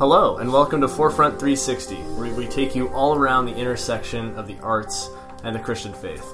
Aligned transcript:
Hello, 0.00 0.38
and 0.38 0.50
welcome 0.50 0.80
to 0.80 0.88
Forefront 0.88 1.38
360, 1.38 1.96
where 2.16 2.32
we 2.32 2.46
take 2.46 2.74
you 2.74 2.88
all 2.88 3.14
around 3.14 3.44
the 3.44 3.54
intersection 3.54 4.34
of 4.38 4.46
the 4.46 4.58
arts 4.60 5.10
and 5.44 5.54
the 5.54 5.60
Christian 5.60 5.92
faith. 5.92 6.24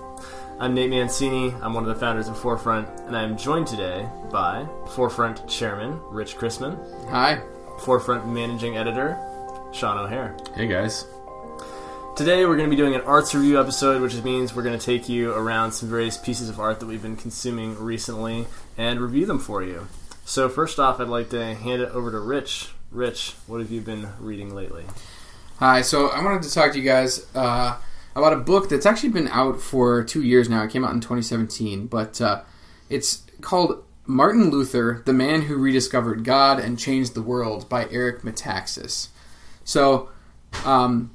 I'm 0.60 0.72
Nate 0.72 0.88
Mancini, 0.88 1.52
I'm 1.60 1.74
one 1.74 1.82
of 1.82 1.88
the 1.88 1.98
founders 1.98 2.28
of 2.28 2.38
Forefront, 2.38 2.88
and 3.08 3.16
I 3.16 3.24
am 3.24 3.36
joined 3.36 3.66
today 3.66 4.08
by 4.30 4.68
Forefront 4.94 5.48
Chairman 5.48 6.00
Rich 6.10 6.36
Chrisman, 6.36 6.78
Hi. 7.10 7.42
Forefront 7.80 8.28
Managing 8.28 8.76
Editor 8.76 9.18
Sean 9.72 9.98
O'Hare. 9.98 10.36
Hey 10.54 10.68
guys. 10.68 11.04
Today 12.14 12.46
we're 12.46 12.56
going 12.56 12.70
to 12.70 12.76
be 12.76 12.80
doing 12.80 12.94
an 12.94 13.00
arts 13.00 13.34
review 13.34 13.58
episode, 13.58 14.00
which 14.00 14.14
means 14.22 14.54
we're 14.54 14.62
going 14.62 14.78
to 14.78 14.86
take 14.86 15.08
you 15.08 15.32
around 15.32 15.72
some 15.72 15.88
various 15.88 16.16
pieces 16.16 16.48
of 16.48 16.60
art 16.60 16.78
that 16.78 16.86
we've 16.86 17.02
been 17.02 17.16
consuming 17.16 17.76
recently 17.76 18.46
and 18.78 19.00
review 19.00 19.26
them 19.26 19.40
for 19.40 19.64
you. 19.64 19.88
So 20.24 20.48
first 20.48 20.78
off, 20.78 21.00
I'd 21.00 21.08
like 21.08 21.30
to 21.30 21.56
hand 21.56 21.82
it 21.82 21.90
over 21.90 22.12
to 22.12 22.20
Rich. 22.20 22.68
Rich, 22.90 23.34
what 23.46 23.60
have 23.60 23.70
you 23.70 23.80
been 23.80 24.08
reading 24.18 24.54
lately? 24.54 24.84
Hi. 25.58 25.82
So 25.82 26.08
I 26.08 26.22
wanted 26.22 26.42
to 26.42 26.52
talk 26.52 26.72
to 26.72 26.78
you 26.78 26.84
guys 26.84 27.26
uh, 27.34 27.76
about 28.14 28.32
a 28.32 28.36
book 28.36 28.68
that's 28.68 28.86
actually 28.86 29.10
been 29.10 29.28
out 29.28 29.60
for 29.60 30.04
two 30.04 30.22
years 30.22 30.48
now. 30.48 30.62
It 30.62 30.70
came 30.70 30.84
out 30.84 30.92
in 30.94 31.00
2017, 31.00 31.86
but 31.86 32.20
uh, 32.20 32.42
it's 32.88 33.22
called 33.40 33.82
Martin 34.06 34.50
Luther, 34.50 35.02
the 35.04 35.12
Man 35.12 35.42
Who 35.42 35.56
Rediscovered 35.56 36.24
God 36.24 36.60
and 36.60 36.78
Changed 36.78 37.14
the 37.14 37.22
World 37.22 37.68
by 37.68 37.88
Eric 37.90 38.22
Metaxas. 38.22 39.08
So, 39.64 40.10
um, 40.64 41.10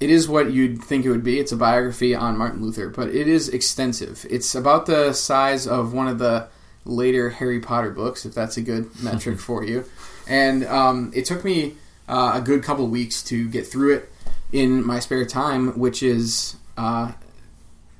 it 0.00 0.10
is 0.10 0.28
what 0.28 0.50
you'd 0.50 0.82
think 0.82 1.04
it 1.04 1.10
would 1.10 1.22
be. 1.22 1.38
It's 1.38 1.52
a 1.52 1.56
biography 1.56 2.14
on 2.14 2.38
Martin 2.38 2.62
Luther, 2.62 2.88
but 2.88 3.10
it 3.10 3.28
is 3.28 3.50
extensive. 3.50 4.26
It's 4.30 4.54
about 4.54 4.86
the 4.86 5.12
size 5.12 5.66
of 5.66 5.92
one 5.92 6.08
of 6.08 6.18
the 6.18 6.48
later 6.86 7.30
Harry 7.30 7.60
Potter 7.60 7.90
books, 7.90 8.24
if 8.24 8.34
that's 8.34 8.56
a 8.56 8.62
good 8.62 8.90
metric 9.02 9.38
for 9.40 9.62
you. 9.62 9.84
And 10.30 10.64
um, 10.64 11.12
it 11.14 11.26
took 11.26 11.44
me 11.44 11.74
uh, 12.08 12.32
a 12.36 12.40
good 12.40 12.62
couple 12.62 12.86
weeks 12.86 13.22
to 13.24 13.48
get 13.48 13.66
through 13.66 13.96
it 13.96 14.12
in 14.52 14.86
my 14.86 15.00
spare 15.00 15.26
time, 15.26 15.78
which 15.78 16.02
is 16.02 16.56
uh, 16.78 17.12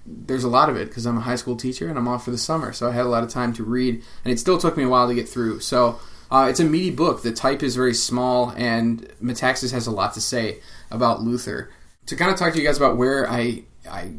there's 0.07 0.45
a 0.45 0.49
lot 0.49 0.71
of 0.71 0.77
it 0.77 0.89
because 0.89 1.07
I'm 1.07 1.19
a 1.19 1.21
high 1.21 1.37
school 1.37 1.57
teacher 1.57 1.89
and 1.89 1.99
I'm 1.99 2.09
off 2.09 2.25
for 2.25 2.31
the 2.31 2.39
summer, 2.39 2.73
so 2.73 2.89
I 2.89 2.93
had 2.93 3.05
a 3.05 3.09
lot 3.09 3.25
of 3.25 3.31
time 3.31 3.53
to 3.55 3.65
read, 3.65 4.03
and 4.25 4.33
it 4.33 4.39
still 4.39 4.59
took 4.59 4.77
me 4.77 4.85
a 4.85 4.89
while 4.89 5.09
to 5.09 5.15
get 5.15 5.29
through. 5.29 5.61
So 5.61 5.99
uh, 6.31 6.47
it's 6.49 6.61
a 6.61 6.65
meaty 6.65 6.91
book. 6.91 7.23
The 7.23 7.33
type 7.33 7.63
is 7.63 7.75
very 7.75 7.95
small, 7.95 8.51
and 8.57 9.09
Metaxas 9.23 9.73
has 9.73 9.87
a 9.87 9.91
lot 9.91 10.15
to 10.15 10.21
say 10.21 10.61
about 10.91 11.23
Luther. 11.23 11.71
To 12.07 12.17
kind 12.17 12.31
of 12.31 12.39
talk 12.39 12.53
to 12.53 12.61
you 12.61 12.67
guys 12.67 12.77
about 12.77 12.97
where 12.97 13.29
I 13.29 13.65
I 13.89 14.13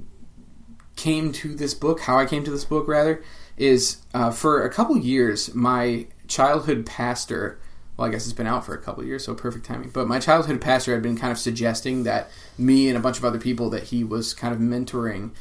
came 0.96 1.32
to 1.32 1.56
this 1.56 1.74
book, 1.74 2.02
how 2.02 2.18
I 2.18 2.26
came 2.26 2.44
to 2.44 2.52
this 2.52 2.66
book 2.66 2.88
rather, 2.88 3.24
is 3.58 3.98
uh, 4.14 4.32
for 4.32 4.64
a 4.64 4.70
couple 4.70 4.98
years 4.98 5.56
my 5.56 6.08
childhood 6.28 6.86
pastor. 6.86 7.58
Well, 7.98 8.08
I 8.08 8.12
guess 8.12 8.26
it's 8.26 8.34
been 8.34 8.48
out 8.48 8.66
for 8.66 8.74
a 8.74 8.82
couple 8.82 9.04
years, 9.04 9.26
so 9.26 9.36
perfect 9.36 9.66
timing. 9.66 9.90
But 9.90 10.08
my 10.08 10.20
childhood 10.20 10.62
pastor 10.62 10.94
had 10.94 11.04
been 11.04 11.18
kind 11.18 11.32
of 11.32 11.38
suggesting 11.38 12.04
that 12.04 12.30
me 12.58 12.88
and 12.88 12.98
a 12.98 13.02
bunch 13.02 13.18
of 13.18 13.26
other 13.26 13.40
people 13.40 13.70
that 13.72 13.84
he 13.84 14.04
was 14.04 14.34
kind 14.34 14.54
of 14.54 14.60
mentoring 14.60 15.32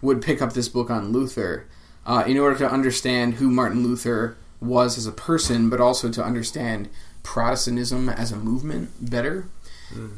would 0.00 0.22
pick 0.22 0.40
up 0.42 0.52
this 0.52 0.68
book 0.68 0.90
on 0.90 1.12
Luther 1.12 1.66
uh, 2.06 2.24
in 2.26 2.38
order 2.38 2.56
to 2.58 2.70
understand 2.70 3.34
who 3.34 3.50
Martin 3.50 3.82
Luther 3.82 4.36
was 4.60 4.98
as 4.98 5.06
a 5.06 5.12
person, 5.12 5.68
but 5.70 5.80
also 5.80 6.10
to 6.10 6.24
understand 6.24 6.88
Protestantism 7.22 8.08
as 8.08 8.32
a 8.32 8.36
movement 8.36 8.90
better. 9.10 9.48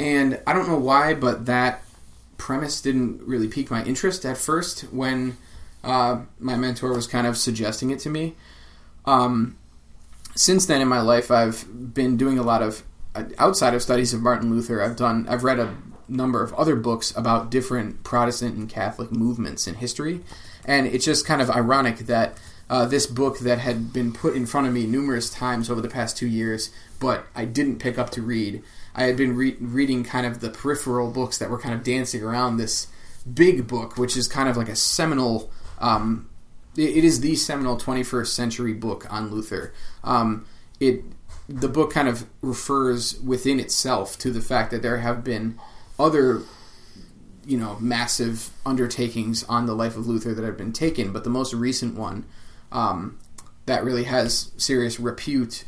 And 0.01 0.41
I 0.47 0.53
don't 0.53 0.69
know 0.69 0.79
why, 0.79 1.15
but 1.15 1.47
that 1.47 1.83
premise 2.39 2.81
didn't 2.81 3.23
really 3.23 3.49
pique 3.49 3.71
my 3.71 3.85
interest 3.85 4.25
at 4.25 4.39
first 4.39 4.83
when 4.93 5.37
uh, 5.85 6.23
my 6.39 6.57
mentor 6.57 6.93
was 6.93 7.07
kind 7.07 7.27
of 7.27 7.37
suggesting 7.37 7.91
it 7.91 7.99
to 8.01 8.11
me. 8.11 8.35
Um, 9.05 9.57
since 10.35 10.67
then 10.67 10.81
in 10.81 10.89
my 10.89 11.01
life, 11.01 11.31
I've 11.31 11.95
been 11.95 12.17
doing 12.17 12.39
a 12.39 12.43
lot 12.43 12.63
of 12.63 12.83
outside 13.39 13.75
of 13.75 13.83
studies 13.83 14.15
of 14.15 14.23
Martin 14.23 14.51
Luther. 14.51 14.83
I've 14.83 14.97
done, 14.97 15.27
I've 15.29 15.45
read 15.45 15.59
a 15.59 15.77
number 16.09 16.43
of 16.43 16.53
other 16.55 16.77
books 16.77 17.17
about 17.17 17.51
different 17.51 18.03
Protestant 18.05 18.57
and 18.57 18.69
Catholic 18.69 19.13
movements 19.13 19.67
in 19.67 19.75
history, 19.75 20.21
and 20.65 20.87
it's 20.87 21.05
just 21.05 21.27
kind 21.27 21.43
of 21.43 21.51
ironic 21.51 21.99
that 21.99 22.39
uh, 22.71 22.87
this 22.87 23.07
book 23.07 23.41
that 23.41 23.59
had 23.59 23.93
been 23.93 24.13
put 24.13 24.37
in 24.37 24.47
front 24.47 24.67
of 24.67 24.73
me 24.73 24.87
numerous 24.87 25.29
times 25.29 25.69
over 25.69 25.81
the 25.81 25.89
past 25.89 26.17
two 26.17 26.29
years, 26.29 26.71
but 27.01 27.27
I 27.35 27.45
didn't 27.45 27.81
pick 27.81 27.99
up 27.99 28.11
to 28.11 28.23
read. 28.23 28.63
I 28.95 29.05
had 29.05 29.17
been 29.17 29.35
re- 29.35 29.57
reading 29.61 30.05
kind 30.05 30.25
of 30.25 30.41
the 30.41 30.51
peripheral 30.51 31.11
books 31.11 31.37
that 31.39 31.51
were 31.51 31.59
kind 31.59 31.75
of 31.75 31.83
dancing 31.83 32.23
around 32.23 32.57
this 32.57 32.87
big 33.33 33.67
book, 33.67 33.99
which 33.99 34.17
is 34.17 34.29
kind 34.29 34.49
of 34.49 34.57
like 34.57 34.69
a 34.69 34.77
seminal. 34.77 35.51
Um, 35.81 36.30
it, 36.77 36.99
it 36.99 37.05
is 37.05 37.21
the 37.21 37.37
seminal 37.37 37.77
21st 37.77 38.29
century 38.29 38.73
book 38.73 39.07
on 39.11 39.31
Luther. 39.31 39.73
Um, 40.05 40.47
it 40.79 41.05
the 41.49 41.69
book 41.69 41.93
kind 41.93 42.07
of 42.07 42.27
refers 42.43 43.21
within 43.21 43.59
itself 43.59 44.17
to 44.19 44.31
the 44.31 44.41
fact 44.41 44.71
that 44.71 44.83
there 44.83 44.99
have 44.99 45.25
been 45.25 45.59
other 45.99 46.43
you 47.45 47.59
know 47.59 47.77
massive 47.81 48.51
undertakings 48.65 49.43
on 49.45 49.67
the 49.67 49.75
life 49.75 49.97
of 49.97 50.07
Luther 50.07 50.35
that 50.35 50.45
have 50.45 50.57
been 50.57 50.73
taken, 50.73 51.13
but 51.13 51.25
the 51.25 51.31
most 51.31 51.53
recent 51.53 51.97
one 51.97 52.25
um, 52.71 53.19
that 53.67 53.85
really 53.85 54.05
has 54.05 54.53
serious 54.57 55.01
repute 55.01 55.65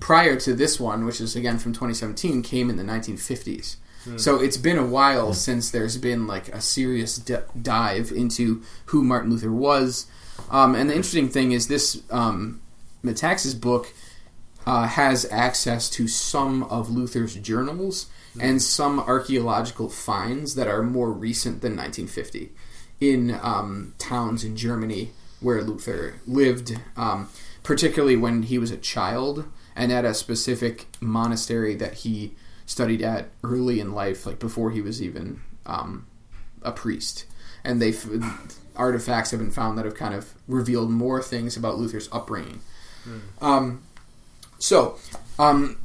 prior 0.00 0.36
to 0.36 0.54
this 0.54 0.80
one, 0.80 1.04
which 1.04 1.20
is 1.20 1.36
again 1.36 1.58
from 1.58 1.72
2017, 1.72 2.42
came 2.42 2.70
in 2.70 2.76
the 2.76 2.82
1950s. 2.82 3.76
So 4.16 4.40
it's 4.40 4.56
been 4.56 4.78
a 4.78 4.86
while 4.86 5.34
since 5.34 5.70
there's 5.70 5.98
been 5.98 6.28
like 6.28 6.48
a 6.50 6.60
serious 6.60 7.16
d- 7.16 7.38
dive 7.60 8.12
into 8.12 8.62
who 8.86 9.02
Martin 9.02 9.30
Luther 9.30 9.50
was. 9.50 10.06
Um, 10.50 10.74
and 10.74 10.88
the 10.90 10.94
interesting 10.94 11.28
thing 11.28 11.52
is 11.52 11.68
this 11.68 12.02
um, 12.10 12.60
Metaxas 13.04 13.58
book 13.60 13.92
uh, 14.66 14.86
has 14.86 15.24
access 15.30 15.88
to 15.90 16.08
some 16.08 16.64
of 16.64 16.90
Luther's 16.90 17.34
journals 17.36 18.06
and 18.38 18.60
some 18.60 19.00
archaeological 19.00 19.88
finds 19.88 20.56
that 20.56 20.68
are 20.68 20.82
more 20.82 21.10
recent 21.10 21.62
than 21.62 21.72
1950 21.72 22.52
in 23.00 23.38
um, 23.42 23.94
towns 23.98 24.44
in 24.44 24.56
Germany 24.56 25.10
where 25.40 25.62
Luther 25.62 26.16
lived, 26.26 26.78
um, 26.96 27.28
particularly 27.62 28.16
when 28.16 28.42
he 28.44 28.58
was 28.58 28.70
a 28.70 28.76
child 28.76 29.44
and 29.74 29.92
at 29.92 30.04
a 30.04 30.14
specific 30.14 30.86
monastery 31.00 31.74
that 31.74 31.94
he 31.94 32.34
studied 32.64 33.02
at 33.02 33.28
early 33.44 33.78
in 33.78 33.92
life, 33.92 34.26
like 34.26 34.38
before 34.38 34.70
he 34.70 34.80
was 34.80 35.02
even 35.02 35.40
um, 35.66 36.06
a 36.62 36.72
priest. 36.72 37.26
And 37.66 37.82
they 37.82 37.92
artifacts 38.76 39.32
have 39.32 39.40
been 39.40 39.50
found 39.50 39.76
that 39.76 39.84
have 39.84 39.94
kind 39.94 40.14
of 40.14 40.32
revealed 40.46 40.90
more 40.90 41.22
things 41.22 41.56
about 41.56 41.76
Luther's 41.76 42.08
upbringing. 42.12 42.60
Um, 43.40 43.82
so, 44.58 44.98
um, 45.38 45.78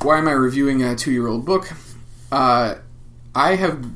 why 0.00 0.18
am 0.18 0.28
I 0.28 0.32
reviewing 0.32 0.82
a 0.82 0.96
two-year-old 0.96 1.44
book? 1.44 1.72
Uh, 2.30 2.76
I 3.34 3.56
have, 3.56 3.86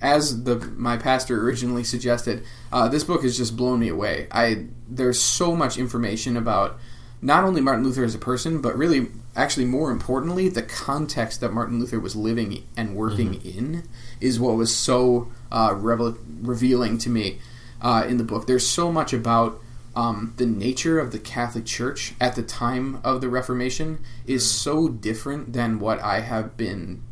as 0.00 0.44
the 0.44 0.56
my 0.56 0.96
pastor 0.96 1.42
originally 1.42 1.84
suggested, 1.84 2.44
uh, 2.72 2.88
this 2.88 3.04
book 3.04 3.22
has 3.22 3.36
just 3.36 3.56
blown 3.56 3.80
me 3.80 3.88
away. 3.88 4.26
I 4.30 4.66
there's 4.88 5.20
so 5.20 5.54
much 5.54 5.76
information 5.76 6.36
about 6.36 6.78
not 7.22 7.44
only 7.44 7.60
Martin 7.60 7.84
Luther 7.84 8.04
as 8.04 8.14
a 8.14 8.18
person, 8.18 8.60
but 8.60 8.76
really, 8.76 9.08
actually, 9.36 9.66
more 9.66 9.90
importantly, 9.90 10.48
the 10.48 10.62
context 10.62 11.40
that 11.40 11.52
Martin 11.52 11.78
Luther 11.78 12.00
was 12.00 12.16
living 12.16 12.64
and 12.76 12.96
working 12.96 13.34
in 13.42 13.86
is 14.20 14.38
what 14.38 14.56
was 14.56 14.74
so 14.74 15.30
uh, 15.50 15.74
revel- 15.76 16.18
revealing 16.42 16.98
to 16.98 17.10
me 17.10 17.38
uh, 17.80 18.04
in 18.08 18.16
the 18.16 18.24
book. 18.24 18.46
There's 18.46 18.66
so 18.66 18.92
much 18.92 19.12
about 19.12 19.60
um, 19.96 20.34
the 20.36 20.46
nature 20.46 21.00
of 21.00 21.12
the 21.12 21.18
Catholic 21.18 21.66
Church 21.66 22.14
at 22.20 22.36
the 22.36 22.42
time 22.42 23.00
of 23.02 23.20
the 23.20 23.28
Reformation 23.28 23.98
is 24.26 24.48
so 24.48 24.88
different 24.88 25.52
than 25.52 25.80
what 25.80 26.00
I 26.00 26.20
have 26.20 26.56
been 26.56 27.02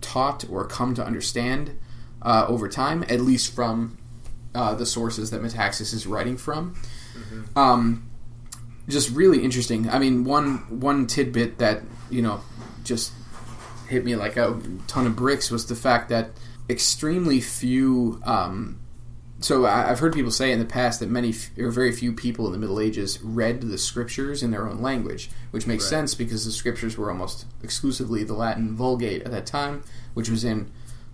taught 0.00 0.44
or 0.48 0.66
come 0.66 0.94
to 0.94 1.04
understand 1.04 1.78
uh, 2.22 2.46
over 2.48 2.68
time, 2.68 3.04
at 3.08 3.20
least 3.20 3.52
from 3.52 3.98
uh, 4.54 4.74
the 4.74 4.86
sources 4.86 5.30
that 5.30 5.42
Metaxas 5.42 5.92
is 5.92 6.06
writing 6.06 6.36
from. 6.36 6.74
Um, 7.56 8.10
just 8.88 9.10
really 9.10 9.42
interesting. 9.42 9.88
I 9.88 9.98
mean, 9.98 10.24
one 10.24 10.80
one 10.80 11.06
tidbit 11.06 11.58
that 11.58 11.82
you 12.10 12.22
know 12.22 12.40
just 12.84 13.12
hit 13.88 14.04
me 14.04 14.16
like 14.16 14.36
a 14.36 14.60
ton 14.86 15.06
of 15.06 15.16
bricks 15.16 15.50
was 15.50 15.66
the 15.66 15.74
fact 15.76 16.08
that 16.10 16.30
extremely 16.70 17.40
few. 17.40 18.20
Um, 18.24 18.78
so 19.40 19.64
I- 19.64 19.90
I've 19.90 19.98
heard 19.98 20.12
people 20.12 20.30
say 20.30 20.52
in 20.52 20.58
the 20.58 20.64
past 20.64 21.00
that 21.00 21.10
many 21.10 21.34
or 21.58 21.70
very 21.70 21.92
few 21.92 22.12
people 22.12 22.46
in 22.46 22.52
the 22.52 22.58
Middle 22.58 22.78
Ages 22.78 23.18
read 23.22 23.62
the 23.62 23.78
scriptures 23.78 24.42
in 24.42 24.50
their 24.50 24.68
own 24.68 24.80
language, 24.82 25.30
which 25.50 25.66
makes 25.66 25.84
Right. 25.84 25.90
sense 25.90 26.14
because 26.14 26.44
the 26.44 26.52
scriptures 26.52 26.96
were 26.98 27.10
almost 27.10 27.46
exclusively 27.62 28.22
the 28.22 28.34
Latin 28.34 28.74
Vulgate 28.76 29.22
at 29.22 29.30
that 29.32 29.46
time, 29.46 29.82
which 30.14 30.30
was 30.30 30.44
in 30.44 30.66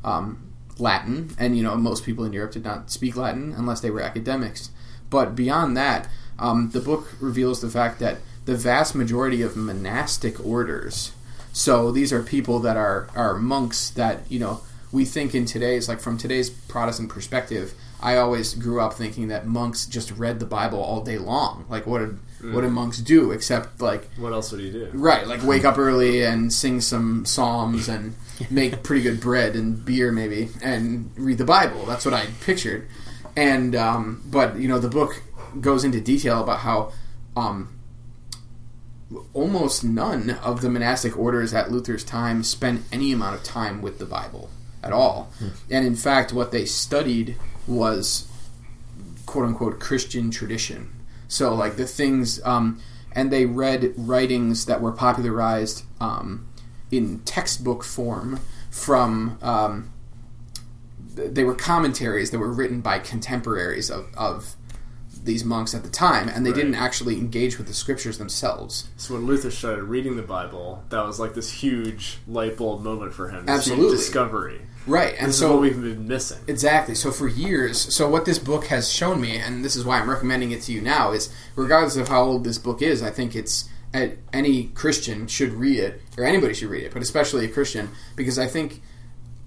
um, 0.05 0.39
Latin, 0.79 1.31
and 1.39 1.57
you 1.57 1.63
know 1.65 1.75
most 1.77 2.05
people 2.05 2.25
in 2.25 2.33
Europe 2.33 2.53
did 2.53 2.63
not 2.65 2.91
speak 2.93 3.17
Latin 3.17 3.53
unless 3.57 3.81
they 3.81 3.91
were 3.91 4.01
academics. 4.01 4.71
But 5.11 5.35
beyond 5.35 5.77
that, 5.77 6.09
um, 6.39 6.71
the 6.73 6.81
book 6.81 7.09
reveals 7.21 7.61
the 7.61 7.71
fact 7.71 7.99
that 8.01 8.19
the 8.45 8.57
vast 8.57 8.95
majority 8.95 9.43
of 9.43 9.57
monastic 9.57 10.45
orders, 10.45 11.13
so 11.53 11.91
these 11.91 12.13
are 12.13 12.23
people 12.23 12.61
that 12.61 12.77
are 12.77 13.09
are 13.17 13.35
monks 13.35 13.91
that 13.91 14.25
you 14.29 14.39
know 14.39 14.61
we 14.93 15.05
think 15.05 15.35
in 15.35 15.45
today's 15.47 15.89
like 15.89 16.01
from 16.01 16.17
today's 16.19 16.51
Protestant 16.51 17.09
perspective, 17.09 17.75
I 18.01 18.17
always 18.17 18.55
grew 18.55 18.81
up 18.81 18.95
thinking 18.95 19.29
that 19.29 19.47
monks 19.47 19.87
just 19.87 20.11
read 20.13 20.39
the 20.39 20.47
Bible 20.47 20.83
all 20.83 21.03
day 21.03 21.19
long. 21.19 21.67
Like 21.69 21.87
what 21.87 21.99
did 21.99 22.19
what 22.53 22.61
did 22.61 22.71
monks 22.71 22.99
do 22.99 23.33
except 23.33 23.81
like 23.81 24.09
What 24.17 24.33
else 24.33 24.53
would 24.53 24.61
you 24.61 24.71
do? 24.71 24.91
right, 24.93 25.27
like 25.27 25.43
wake 25.43 25.65
up 25.65 25.79
early 25.79 26.23
and 26.25 26.53
sing 26.53 26.81
some 26.81 27.25
psalms 27.25 27.89
and 27.89 28.15
make 28.51 28.83
pretty 28.85 29.03
good 29.03 29.21
bread 29.21 29.57
and 29.57 29.85
beer 29.85 30.13
maybe 30.13 30.51
and 30.63 31.11
read 31.17 31.39
the 31.39 31.45
Bible. 31.45 31.85
That's 31.87 32.05
what 32.05 32.15
I 32.15 32.27
pictured. 32.43 32.89
And 33.37 33.75
um, 33.75 34.23
but 34.27 34.57
you 34.57 34.69
know 34.69 34.79
the 34.79 34.89
book 34.89 35.23
goes 35.61 35.85
into 35.85 36.01
detail 36.01 36.43
about 36.43 36.61
how 36.61 36.93
um, 37.37 37.79
almost 39.33 39.85
none 39.85 40.31
of 40.31 40.61
the 40.61 40.69
monastic 40.69 41.19
orders 41.19 41.55
at 41.55 41.71
Luther's 41.71 42.05
time 42.05 42.43
spent 42.43 42.83
any 42.93 43.13
amount 43.13 43.37
of 43.37 43.43
time 43.43 43.81
with 43.81 43.99
the 43.99 44.07
Bible 44.07 44.51
at 44.87 44.93
all. 44.93 45.31
And 45.71 45.87
in 45.87 45.97
fact, 45.97 46.33
what 46.33 46.53
they 46.53 46.65
studied 46.65 47.37
was 47.67 48.29
quote 49.27 49.47
unquote 49.47 49.81
Christian 49.81 50.31
tradition. 50.31 50.93
So, 51.29 51.55
like 51.55 51.77
the 51.77 51.87
things, 51.87 52.41
um, 52.45 52.81
and 53.13 53.33
they 53.33 53.47
read 53.47 53.93
writings 53.97 54.67
that 54.67 54.81
were 54.81 54.93
popularized 54.93 55.85
um, 56.01 56.47
in 56.91 57.21
textbook 57.21 57.83
form 57.85 58.41
from. 58.71 59.39
Um, 59.43 59.93
they 61.17 61.45
were 61.45 61.55
commentaries 61.55 62.31
that 62.31 62.39
were 62.39 62.53
written 62.53 62.83
by 62.83 62.99
contemporaries 62.99 63.91
of, 63.91 64.13
of 64.19 64.55
these 65.27 65.45
monks 65.45 65.75
at 65.75 65.83
the 65.83 65.89
time, 65.91 66.29
and 66.29 66.47
they 66.47 66.51
Right. 66.51 66.57
didn't 66.57 66.75
actually 66.77 67.19
engage 67.19 67.59
with 67.59 67.67
the 67.67 67.75
scriptures 67.75 68.19
themselves. 68.19 68.85
So 68.97 69.15
when 69.15 69.27
Luther 69.27 69.51
started 69.51 69.85
reading 69.85 70.17
the 70.17 70.23
Bible, 70.23 70.83
that 70.91 71.05
was 71.07 71.21
like 71.21 71.35
this 71.35 71.51
huge 71.51 72.19
light 72.27 72.57
bulb 72.57 72.83
moment 72.83 73.13
for 73.13 73.29
him. 73.29 73.45
Absolutely. 73.49 73.97
discovery. 73.97 74.61
Right, 74.87 75.15
and 75.19 75.31
This 75.31 75.39
so 75.39 75.47
is 75.47 75.51
what 75.53 75.61
we've 75.63 75.83
been 75.83 76.07
missing. 76.09 76.39
Exactly. 76.47 76.95
So 76.95 77.11
for 77.11 77.27
years, 77.27 77.93
so 77.95 78.09
what 78.09 78.25
this 78.25 78.39
book 78.39 78.67
has 78.67 78.89
shown 78.91 79.21
me, 79.21 79.37
and 79.37 79.65
this 79.65 79.75
is 79.75 79.85
why 79.85 79.99
I'm 79.99 80.09
recommending 80.09 80.53
it 80.53 80.63
to 80.63 80.73
you 80.73 80.81
now, 80.81 81.11
is 81.13 81.29
regardless 81.57 81.97
of 81.97 82.07
how 82.09 82.23
old 82.23 82.45
this 82.45 82.59
book 82.59 82.81
is, 82.81 83.03
I 83.03 83.11
think 83.11 83.35
it's 83.35 83.69
any 84.33 84.65
Christian 84.75 85.27
should 85.27 85.55
read 85.55 85.79
it, 85.79 86.03
or 86.19 86.25
anybody 86.25 86.55
should 86.55 86.69
read 86.69 86.85
it, 86.85 86.93
but 86.93 87.03
especially 87.03 87.45
a 87.47 87.49
Christian, 87.49 87.89
because 88.15 88.39
I 88.39 88.47
think 88.47 88.81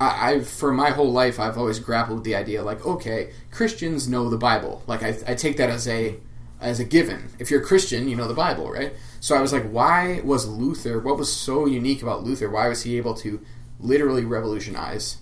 I, 0.02 0.40
for 0.40 0.72
my 0.72 0.92
whole 0.92 1.12
life 1.12 1.40
I've 1.40 1.58
always 1.58 1.80
grappled 1.80 2.20
with 2.20 2.26
the 2.26 2.36
idea 2.36 2.64
like, 2.64 2.86
okay, 2.86 3.32
Christians 3.52 4.08
know 4.08 4.30
the 4.30 4.38
Bible. 4.38 4.82
Like 4.88 5.04
I, 5.04 5.18
I 5.28 5.36
take 5.36 5.58
that 5.58 5.70
as 5.70 5.88
a 5.88 6.18
as 6.62 6.80
a 6.80 6.86
given. 6.86 7.30
If 7.40 7.50
you're 7.50 7.62
a 7.62 7.66
Christian, 7.66 8.08
you 8.08 8.16
know 8.16 8.28
the 8.28 8.34
Bible, 8.34 8.70
right? 8.70 8.94
So 9.20 9.36
I 9.36 9.42
was 9.42 9.54
like, 9.54 9.70
why 9.70 10.22
was 10.24 10.48
Luther? 10.48 11.00
What 11.00 11.18
was 11.18 11.32
so 11.32 11.66
unique 11.66 12.02
about 12.02 12.24
Luther? 12.24 12.50
Why 12.50 12.68
was 12.68 12.84
he 12.84 12.98
able 12.98 13.14
to 13.16 13.44
literally 13.80 14.26
revolutionize 14.26 15.18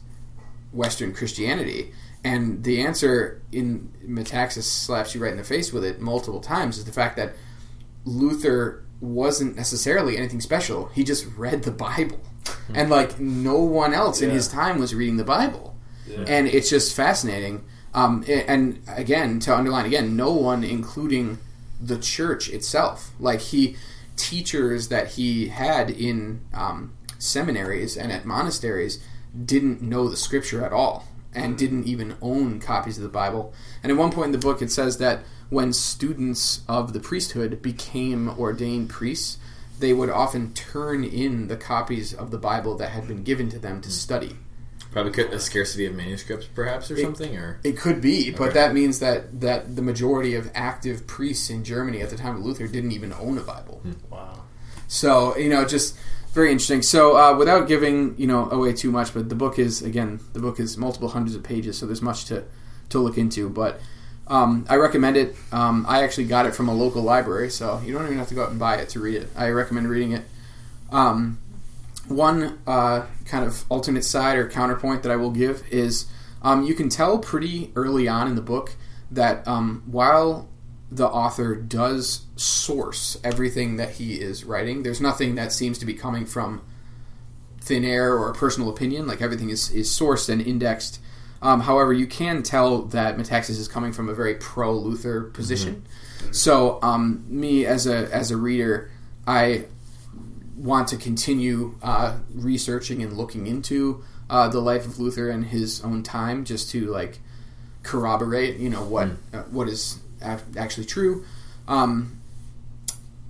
Western 0.71 1.13
Christianity? 1.13 1.93
And 2.23 2.63
the 2.63 2.81
answer 2.81 3.41
in 3.51 3.93
Metaxas 4.05 4.63
slaps 4.63 5.13
you 5.13 5.21
right 5.21 5.31
in 5.31 5.37
the 5.37 5.43
face 5.43 5.71
with 5.71 5.85
it 5.85 6.01
multiple 6.01 6.41
times 6.41 6.77
is 6.77 6.85
the 6.85 6.91
fact 6.91 7.15
that 7.17 7.33
Luther 8.03 8.83
wasn't 8.99 9.55
necessarily 9.55 10.17
anything 10.17 10.41
special. 10.41 10.87
He 10.87 11.03
just 11.03 11.25
read 11.37 11.63
the 11.63 11.71
Bible. 11.71 12.19
And 12.73 12.89
like 12.89 13.19
no 13.19 13.59
one 13.59 13.93
else 13.93 14.21
in 14.21 14.29
his 14.29 14.47
time 14.47 14.79
was 14.79 14.93
reading 14.93 15.17
the 15.17 15.23
Bible. 15.23 15.75
Yeah. 16.07 16.23
And 16.27 16.47
it's 16.47 16.69
just 16.69 16.95
fascinating. 16.95 17.65
Um, 17.93 18.23
and 18.27 18.81
again, 18.87 19.39
to 19.41 19.55
underline 19.55 19.85
again, 19.85 20.15
no 20.15 20.31
one, 20.31 20.63
including 20.63 21.39
the 21.81 21.97
church 21.97 22.49
itself, 22.49 23.11
like 23.19 23.39
he 23.39 23.75
teachers 24.15 24.89
that 24.89 25.09
he 25.11 25.47
had 25.49 25.89
in 25.89 26.41
um, 26.53 26.93
seminaries 27.19 27.95
and 27.95 28.11
at 28.11 28.25
monasteries 28.25 29.03
didn't 29.45 29.81
know 29.81 30.09
the 30.09 30.17
scripture 30.17 30.65
at 30.65 30.73
all 30.73 31.05
and 31.33 31.57
didn't 31.57 31.85
even 31.85 32.15
own 32.21 32.59
copies 32.59 32.97
of 32.97 33.03
the 33.03 33.09
Bible. 33.09 33.53
And 33.83 33.91
at 33.91 33.97
one 33.97 34.11
point 34.11 34.27
in 34.27 34.31
the 34.31 34.37
book, 34.37 34.61
it 34.61 34.71
says 34.71 34.97
that 34.97 35.21
when 35.49 35.71
students 35.71 36.61
of 36.67 36.93
the 36.93 36.99
priesthood 36.99 37.61
became 37.61 38.29
ordained 38.29 38.89
priests, 38.89 39.37
they 39.79 39.93
would 39.93 40.09
often 40.09 40.53
turn 40.53 41.03
in 41.03 41.47
the 41.47 41.57
copies 41.57 42.13
of 42.13 42.31
the 42.31 42.37
Bible 42.37 42.75
that 42.77 42.89
had 42.89 43.07
been 43.07 43.23
given 43.23 43.49
to 43.49 43.59
them 43.59 43.81
to 43.81 43.91
study. 43.91 44.35
Probably 44.91 45.11
could- 45.11 45.33
a 45.33 45.39
scarcity 45.39 45.85
of 45.85 45.93
manuscripts, 45.93 46.47
perhaps, 46.55 46.89
or 46.89 46.97
something. 46.97 47.35
Or 47.37 47.59
It 47.63 47.77
could 47.77 48.01
be, 48.01 48.31
but 48.31 48.49
Okay. 48.49 48.53
that 48.53 48.73
means 48.73 48.99
that 48.99 49.41
that 49.41 49.75
the 49.75 49.81
majority 49.81 50.33
of 50.35 50.49
active 50.55 51.05
priests 51.05 51.49
in 51.49 51.63
Germany 51.63 52.01
at 52.01 52.09
the 52.09 52.15
time 52.17 52.37
of 52.37 52.43
Luther 52.45 52.67
didn't 52.67 52.91
even 52.93 53.13
own 53.13 53.37
a 53.37 53.41
Bible. 53.41 53.81
Wow. 54.09 54.43
So 54.87 55.37
you 55.37 55.49
know, 55.49 55.65
just 55.65 55.95
very 56.33 56.51
interesting. 56.51 56.81
So 56.81 57.17
uh, 57.17 57.35
without 57.37 57.67
giving 57.67 58.15
you 58.17 58.27
know 58.27 58.49
away 58.49 58.73
too 58.73 58.91
much, 58.91 59.13
but 59.13 59.29
the 59.29 59.35
book 59.35 59.59
is 59.59 59.81
again 59.81 60.19
the 60.33 60.39
book 60.39 60.59
is 60.59 60.77
multiple 60.77 61.09
hundreds 61.09 61.35
of 61.35 61.43
pages, 61.43 61.77
so 61.77 61.85
there's 61.85 62.01
much 62.01 62.25
to 62.25 62.45
to 62.89 62.99
look 62.99 63.17
into. 63.17 63.49
But 63.49 63.79
um, 64.27 64.65
I 64.69 64.75
recommend 64.75 65.17
it. 65.17 65.35
Um, 65.51 65.85
I 65.87 66.03
actually 66.03 66.25
got 66.25 66.45
it 66.45 66.55
from 66.55 66.69
a 66.69 66.73
local 66.73 67.01
library, 67.01 67.49
so 67.49 67.81
you 67.85 67.93
don't 67.93 68.05
even 68.05 68.17
have 68.17 68.27
to 68.29 68.35
go 68.35 68.43
out 68.43 68.49
and 68.49 68.59
buy 68.59 68.75
it 68.75 68.89
to 68.89 68.99
read 68.99 69.15
it. 69.15 69.29
I 69.35 69.49
recommend 69.49 69.89
reading 69.89 70.11
it. 70.11 70.23
Um, 70.91 71.39
one 72.07 72.59
uh, 72.65 73.05
kind 73.25 73.45
of 73.45 73.65
alternate 73.69 74.05
side 74.05 74.37
or 74.37 74.49
counterpoint 74.49 75.03
that 75.03 75.11
I 75.11 75.15
will 75.15 75.31
give 75.31 75.63
is 75.69 76.05
um, 76.41 76.63
you 76.63 76.73
can 76.73 76.89
tell 76.89 77.19
pretty 77.19 77.71
early 77.75 78.07
on 78.07 78.27
in 78.27 78.35
the 78.35 78.41
book 78.41 78.75
that 79.11 79.47
um, 79.47 79.83
while 79.85 80.49
the 80.89 81.07
author 81.07 81.55
does 81.55 82.25
source 82.35 83.17
everything 83.23 83.77
that 83.77 83.91
he 83.91 84.15
is 84.15 84.45
writing, 84.45 84.83
there's 84.83 85.01
nothing 85.01 85.35
that 85.35 85.51
seems 85.51 85.77
to 85.79 85.85
be 85.85 85.93
coming 85.93 86.25
from 86.25 86.61
thin 87.59 87.83
air 87.83 88.13
or 88.13 88.29
a 88.29 88.33
personal 88.33 88.69
opinion. 88.69 89.07
Like 89.07 89.21
everything 89.21 89.49
is, 89.49 89.69
is 89.71 89.89
sourced 89.89 90.29
and 90.29 90.41
indexed. 90.41 90.99
Um, 91.41 91.61
however, 91.61 91.93
you 91.93 92.07
can 92.07 92.43
tell 92.43 92.83
that 92.85 93.17
Metaxas 93.17 93.59
is 93.59 93.67
coming 93.67 93.93
from 93.93 94.09
a 94.09 94.13
very 94.13 94.35
pro 94.35 94.73
Luther 94.73 95.21
position. 95.21 95.85
So, 96.31 96.79
um, 96.81 97.25
me 97.27 97.65
as 97.65 97.85
a 97.87 98.11
as 98.13 98.31
a 98.31 98.37
reader, 98.37 98.91
I 99.25 99.65
want 100.55 100.87
to 100.89 100.97
continue 100.97 101.75
uh, 101.83 102.17
researching 102.33 103.03
and 103.03 103.13
looking 103.13 103.45
into 103.47 104.03
uh, 104.29 104.47
the 104.47 104.59
life 104.59 104.85
of 104.85 104.99
Luther 104.99 105.29
and 105.29 105.45
his 105.45 105.83
own 105.83 106.03
time, 106.03 106.43
just 106.43 106.71
to 106.71 106.87
like 106.87 107.19
corroborate, 107.83 108.57
you 108.57 108.69
know, 108.69 108.83
what 108.83 109.09
uh, 109.33 109.43
what 109.43 109.67
is 109.69 109.99
ac- 110.21 110.43
actually 110.57 110.85
true. 110.85 111.23
Um, 111.67 112.19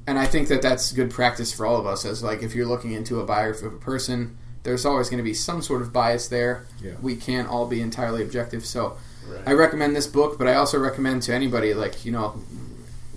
and 0.07 0.17
I 0.17 0.25
think 0.25 0.47
that 0.47 0.61
that's 0.61 0.93
good 0.93 1.11
practice 1.11 1.51
for 1.51 1.65
all 1.65 1.75
of 1.77 1.85
us. 1.85 2.05
As 2.05 2.23
like, 2.23 2.41
if 2.41 2.55
you're 2.55 2.65
looking 2.65 2.93
into 2.93 3.19
a 3.19 3.25
biography 3.25 3.65
of 3.65 3.73
a 3.73 3.77
person, 3.77 4.37
there's 4.63 4.85
always 4.85 5.09
going 5.09 5.17
to 5.19 5.23
be 5.23 5.33
some 5.33 5.61
sort 5.61 5.81
of 5.81 5.91
bias 5.93 6.27
there. 6.27 6.65
Yeah. 6.83 6.93
We 7.01 7.15
can't 7.15 7.47
all 7.47 7.67
be 7.67 7.81
entirely 7.81 8.21
objective. 8.21 8.65
So, 8.65 8.97
Right. 9.29 9.41
I 9.45 9.51
recommend 9.53 9.93
this 9.93 10.07
book, 10.07 10.37
but 10.37 10.47
I 10.47 10.55
also 10.55 10.79
recommend 10.79 11.21
to 11.23 11.33
anybody 11.33 11.73
like 11.73 12.05
you 12.05 12.13
know 12.13 12.39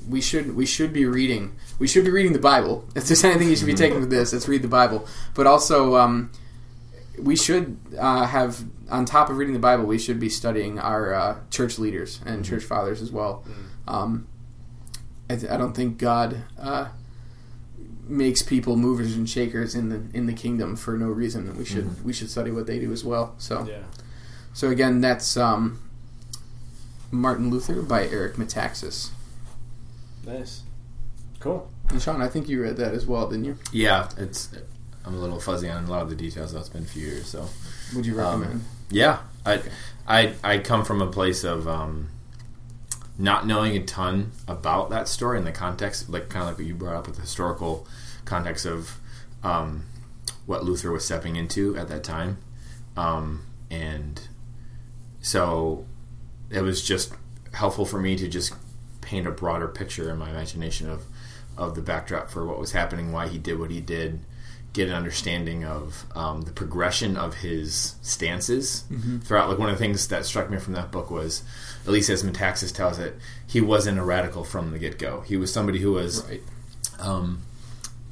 we 0.08 0.20
should 0.20 0.56
we 0.56 0.66
should 0.66 0.92
be 0.92 1.04
reading 1.04 1.54
we 1.78 1.87
should 1.87 2.04
be 2.04 2.10
reading 2.10 2.32
the 2.32 2.40
Bible. 2.40 2.84
If 2.97 3.06
there's 3.06 3.23
anything 3.23 3.49
you 3.49 3.54
should 3.54 3.66
be 3.66 3.75
taking 3.75 4.00
with 4.00 4.11
this, 4.11 4.32
let's 4.32 4.49
read 4.49 4.62
the 4.62 4.66
Bible. 4.68 5.06
But 5.35 5.47
also, 5.47 5.94
um, 5.97 6.32
we 7.16 7.37
should 7.37 7.76
uh, 7.97 8.26
have 8.26 8.64
on 8.90 9.04
top 9.04 9.30
of 9.30 9.37
reading 9.38 9.54
the 9.54 9.61
Bible, 9.61 9.85
we 9.85 9.99
should 9.99 10.18
be 10.18 10.28
studying 10.28 10.80
our 10.80 11.14
uh, 11.14 11.37
church 11.50 11.78
leaders 11.78 12.20
and 12.26 12.44
church 12.44 12.64
fathers 12.64 13.00
as 13.00 13.12
well. 13.12 13.44
Um, 13.87 14.26
I, 15.28 15.37
th- 15.37 15.50
I 15.52 15.56
don't 15.56 15.75
think 15.75 15.97
God 15.99 16.42
uh, 16.59 16.88
makes 18.11 18.43
people 18.43 18.76
movers 18.76 19.14
and 19.14 19.29
shakers 19.29 19.75
in 19.75 19.88
the 19.88 20.02
in 20.17 20.26
the 20.26 20.33
kingdom 20.33 20.76
for 20.76 20.97
no 20.99 21.07
reason. 21.07 21.57
We 21.57 21.64
should 21.64 22.05
we 22.05 22.12
should 22.12 22.29
study 22.31 22.50
what 22.50 22.67
they 22.67 22.79
do 22.79 22.93
as 22.93 23.05
well. 23.05 23.35
So 23.38 23.64
Yeah. 23.67 23.83
so 24.52 24.69
again, 24.69 25.00
that's 25.00 25.37
um, 25.37 25.79
Martin 27.11 27.50
Luther 27.50 27.83
by 27.83 28.07
Eric 28.07 28.35
Metaxas. 28.37 29.11
Nice. 30.26 30.62
Cool. 31.38 31.69
And 31.88 32.00
Sean, 32.00 32.21
I 32.21 32.29
think 32.29 32.49
you 32.49 32.62
read 32.62 32.76
that 32.76 32.93
as 32.95 33.07
well, 33.07 33.29
didn't 33.29 33.45
you? 33.47 33.59
yeah, 33.73 34.09
it's. 34.19 34.50
I'm 35.05 35.14
a 35.14 35.19
little 35.19 35.40
fuzzy 35.40 35.69
on 35.71 35.85
a 35.85 35.90
lot 35.90 36.02
of 36.02 36.11
the 36.11 36.14
details. 36.17 36.52
Though 36.52 36.61
it's 36.61 36.69
been 36.69 36.83
a 36.83 36.87
few 36.87 37.07
years, 37.07 37.26
so 37.26 37.49
Would 37.97 38.05
you 38.05 38.21
Um, 38.21 38.40
recommend? 38.40 38.64
yeah. 38.90 39.21
I, 39.47 39.62
I, 40.07 40.35
I 40.45 40.59
come 40.59 40.85
from 40.85 41.00
a 41.00 41.07
place 41.07 41.43
of 41.45 41.67
um, 41.67 42.09
not 43.20 43.46
knowing 43.46 43.76
a 43.76 43.84
ton 43.84 44.32
about 44.48 44.88
that 44.90 45.06
story 45.06 45.38
in 45.38 45.44
the 45.44 45.52
context, 45.52 46.08
like 46.08 46.30
kind 46.30 46.42
of 46.42 46.48
like 46.48 46.58
what 46.58 46.66
you 46.66 46.74
brought 46.74 46.96
up 46.96 47.06
with 47.06 47.16
the 47.16 47.22
historical 47.22 47.86
context 48.24 48.64
of 48.64 48.98
um, 49.42 49.84
what 50.46 50.64
Luther 50.64 50.90
was 50.90 51.04
stepping 51.04 51.36
into 51.36 51.76
at 51.76 51.88
that 51.88 52.02
time, 52.02 52.38
um, 52.96 53.44
and 53.70 54.28
so 55.20 55.84
it 56.50 56.62
was 56.62 56.82
just 56.82 57.12
helpful 57.52 57.84
for 57.84 58.00
me 58.00 58.16
to 58.16 58.26
just 58.26 58.54
paint 59.02 59.26
a 59.26 59.30
broader 59.30 59.68
picture 59.68 60.10
in 60.10 60.18
my 60.18 60.30
imagination 60.30 60.88
of 60.88 61.04
of 61.56 61.74
the 61.74 61.82
backdrop 61.82 62.30
for 62.30 62.46
what 62.46 62.58
was 62.58 62.72
happening, 62.72 63.12
why 63.12 63.28
he 63.28 63.36
did 63.36 63.58
what 63.58 63.70
he 63.70 63.80
did, 63.80 64.20
get 64.72 64.88
an 64.88 64.94
understanding 64.94 65.64
of 65.64 66.04
um, 66.14 66.42
the 66.42 66.52
progression 66.52 67.16
of 67.16 67.34
his 67.34 67.96
stances 68.02 68.84
throughout. 69.24 69.48
Like 69.48 69.58
one 69.58 69.68
of 69.68 69.76
the 69.76 69.84
things 69.84 70.06
that 70.08 70.24
struck 70.24 70.48
me 70.50 70.58
from 70.58 70.74
that 70.74 70.92
book 70.92 71.10
was, 71.10 71.42
at 71.84 71.90
least 71.90 72.08
as 72.08 72.22
Metaxas 72.22 72.72
tells 72.72 72.98
it, 72.98 73.16
he 73.46 73.60
wasn't 73.60 73.98
a 73.98 74.02
radical 74.04 74.44
from 74.44 74.70
the 74.70 74.78
get 74.78 74.98
go. 74.98 75.22
He 75.22 75.36
was 75.36 75.52
somebody 75.52 75.80
who 75.80 75.92
was 75.92 76.24
Right. 76.24 76.42
um, 77.00 77.42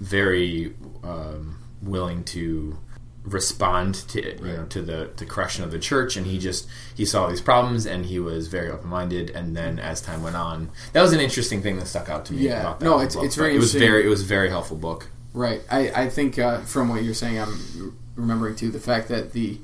very 0.00 0.74
um, 1.04 1.58
willing 1.82 2.24
to 2.24 2.78
respond 3.24 3.94
to 3.94 4.22
you 4.22 4.52
know 4.56 4.64
to 4.66 4.80
the 4.80 5.10
the 5.18 5.26
correction 5.26 5.62
of 5.62 5.70
the 5.70 5.78
church 5.78 6.16
and 6.16 6.24
he 6.26 6.38
just 6.38 6.66
he 6.94 7.04
saw 7.04 7.26
these 7.28 7.42
problems 7.42 7.84
and 7.84 8.06
he 8.06 8.18
was 8.18 8.48
very 8.48 8.70
open-minded 8.70 9.28
and 9.30 9.54
then 9.54 9.78
as 9.78 10.00
time 10.00 10.22
went 10.22 10.34
on 10.34 10.70
that 10.94 11.02
was 11.02 11.12
an 11.12 11.20
interesting 11.20 11.60
thing 11.60 11.76
that 11.78 11.86
stuck 11.86 12.08
out 12.08 12.24
to 12.24 12.32
me 12.32 12.44
Yeah. 12.46 12.60
about 12.60 12.80
that 12.80 12.86
No, 12.86 12.94
it's- 13.00 13.16
book. 13.16 13.24
it's 13.24 13.34
very 13.34 13.54
it 13.54 13.58
was 13.58 13.74
very 13.74 14.06
it 14.06 14.08
was 14.08 14.22
a 14.22 14.24
very 14.24 14.48
helpful 14.48 14.78
book 14.78 15.08
Right. 15.38 15.62
I, 15.71 15.90
I 15.90 16.09
think 16.09 16.37
uh, 16.37 16.62
from 16.62 16.88
what 16.88 17.04
you're 17.04 17.14
saying, 17.14 17.38
I'm 17.38 17.97
remembering 18.16 18.57
too 18.57 18.73
the 18.73 18.80
fact 18.80 19.07
that 19.07 19.35
the 19.35 19.61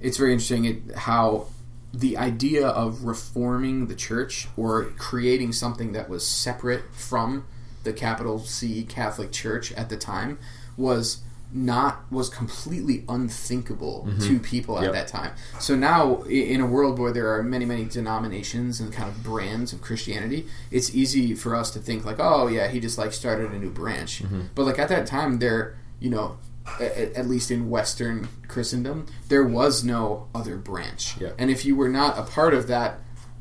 it's 0.00 0.18
very 0.18 0.32
interesting 0.32 0.92
how 0.94 1.48
the 1.92 2.16
idea 2.16 2.68
of 2.68 3.02
reforming 3.02 3.88
the 3.88 3.96
church 3.96 4.46
or 4.56 4.84
creating 4.98 5.50
something 5.50 5.94
that 5.94 6.08
was 6.08 6.24
separate 6.24 6.84
from 6.94 7.44
the 7.82 7.92
capital 7.92 8.38
C 8.38 8.84
Catholic 8.84 9.32
Church 9.32 9.72
at 9.72 9.88
the 9.88 9.96
time 9.96 10.38
was 10.76 11.22
not 11.56 12.10
was 12.12 12.28
completely 12.28 13.02
unthinkable 13.08 14.02
to 14.04 14.10
mm-hmm. 14.10 14.38
people 14.38 14.78
at 14.78 14.84
Yep. 14.84 14.92
that 14.92 15.08
time. 15.08 15.32
So 15.58 15.74
now 15.74 16.22
in 16.22 16.60
a 16.60 16.66
world 16.66 16.98
where 16.98 17.12
there 17.12 17.34
are 17.34 17.42
many 17.42 17.64
many 17.64 17.84
denominations 17.84 18.78
and 18.78 18.92
kind 18.92 19.08
of 19.08 19.22
brands 19.22 19.72
of 19.72 19.80
Christianity, 19.80 20.46
it's 20.70 20.94
easy 20.94 21.34
for 21.34 21.56
us 21.56 21.70
to 21.72 21.78
think 21.78 22.04
like, 22.04 22.20
oh 22.20 22.46
yeah, 22.46 22.68
he 22.68 22.78
just 22.78 22.98
like 22.98 23.12
started 23.12 23.52
a 23.52 23.58
new 23.58 23.70
branch. 23.70 24.22
Mm-hmm. 24.22 24.42
But 24.54 24.66
like 24.66 24.78
at 24.78 24.88
that 24.90 25.06
time, 25.06 25.38
there, 25.38 25.76
you 25.98 26.10
know, 26.10 26.38
at, 26.80 27.14
at 27.14 27.26
least 27.26 27.50
in 27.50 27.70
Western 27.70 28.28
Christendom, 28.48 29.06
there 29.28 29.44
was 29.44 29.82
no 29.82 30.28
other 30.34 30.56
branch. 30.56 31.16
Yeah. 31.18 31.30
And 31.38 31.50
if 31.50 31.64
you 31.64 31.74
were 31.74 31.88
not 31.88 32.18
a 32.18 32.22
part 32.22 32.52
of 32.54 32.66
that 32.68 32.98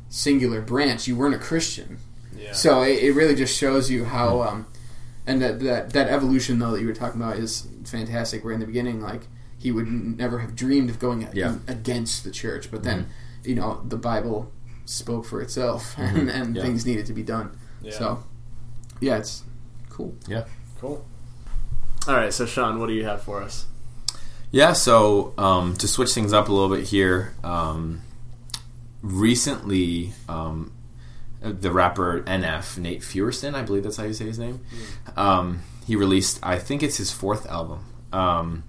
singular 0.09 0.61
branch, 0.61 1.07
you 1.07 1.15
weren't 1.15 1.35
a 1.35 1.39
Christian. 1.39 1.97
Yeah. 2.37 2.53
So 2.53 2.81
it, 2.81 3.03
it 3.03 3.11
really 3.11 3.35
just 3.35 3.57
shows 3.57 3.91
you 3.91 4.05
how, 4.05 4.35
mm-hmm. 4.35 4.55
um, 4.55 4.65
and 5.27 5.41
that, 5.41 5.59
that 5.61 5.93
that 5.93 6.07
evolution 6.09 6.59
though 6.59 6.71
that 6.71 6.81
you 6.81 6.87
were 6.87 6.93
talking 6.93 7.21
about 7.21 7.37
is 7.37 7.67
fantastic. 7.85 8.43
Where 8.43 8.53
in 8.53 8.59
the 8.59 8.65
beginning, 8.65 9.01
like 9.01 9.27
he 9.57 9.71
would 9.71 9.87
n- 9.87 10.15
never 10.17 10.39
have 10.39 10.55
dreamed 10.55 10.89
of 10.89 10.99
going 10.99 11.27
Yeah. 11.33 11.47
Mm-hmm. 11.47 11.71
against 11.71 12.23
the 12.23 12.31
church, 12.31 12.69
but 12.71 12.83
then 12.83 13.07
you 13.43 13.55
know 13.55 13.81
the 13.87 13.97
Bible 13.97 14.51
spoke 14.85 15.25
for 15.25 15.41
itself, 15.41 15.95
and, 15.97 16.29
and 16.29 16.55
Yeah. 16.55 16.61
things 16.61 16.85
needed 16.85 17.05
to 17.07 17.13
be 17.13 17.23
done. 17.23 17.57
Yeah. 17.81 17.93
So 17.93 18.23
yeah, 19.01 19.17
it's 19.17 19.43
cool. 19.89 20.13
yeah 20.27 20.45
Cool. 20.79 21.05
All 22.07 22.15
right, 22.15 22.31
so 22.33 22.45
Sean, 22.45 22.79
what 22.79 22.87
do 22.87 22.93
you 22.93 23.05
have 23.05 23.23
for 23.23 23.41
us? 23.41 23.65
Yeah, 24.51 24.73
so 24.73 25.33
um, 25.37 25.75
to 25.77 25.87
switch 25.87 26.13
things 26.13 26.33
up 26.33 26.49
a 26.49 26.51
little 26.53 26.73
bit 26.75 26.85
here, 26.87 27.33
um, 27.43 28.01
recently 29.01 30.13
um, 30.29 30.71
the 31.51 31.71
rapper 31.71 32.21
NF, 32.21 32.77
Nate 32.77 33.01
Feuerson, 33.01 33.53
I 33.53 33.61
believe 33.61 33.83
that's 33.83 33.97
how 33.97 34.03
you 34.03 34.13
say 34.13 34.25
his 34.25 34.39
name, 34.39 34.61
um, 35.15 35.61
he 35.85 35.95
released, 35.95 36.39
I 36.41 36.57
think 36.57 36.81
it's 36.81 36.97
his 36.97 37.11
fourth 37.11 37.45
album. 37.47 37.85
Um, 38.11 38.63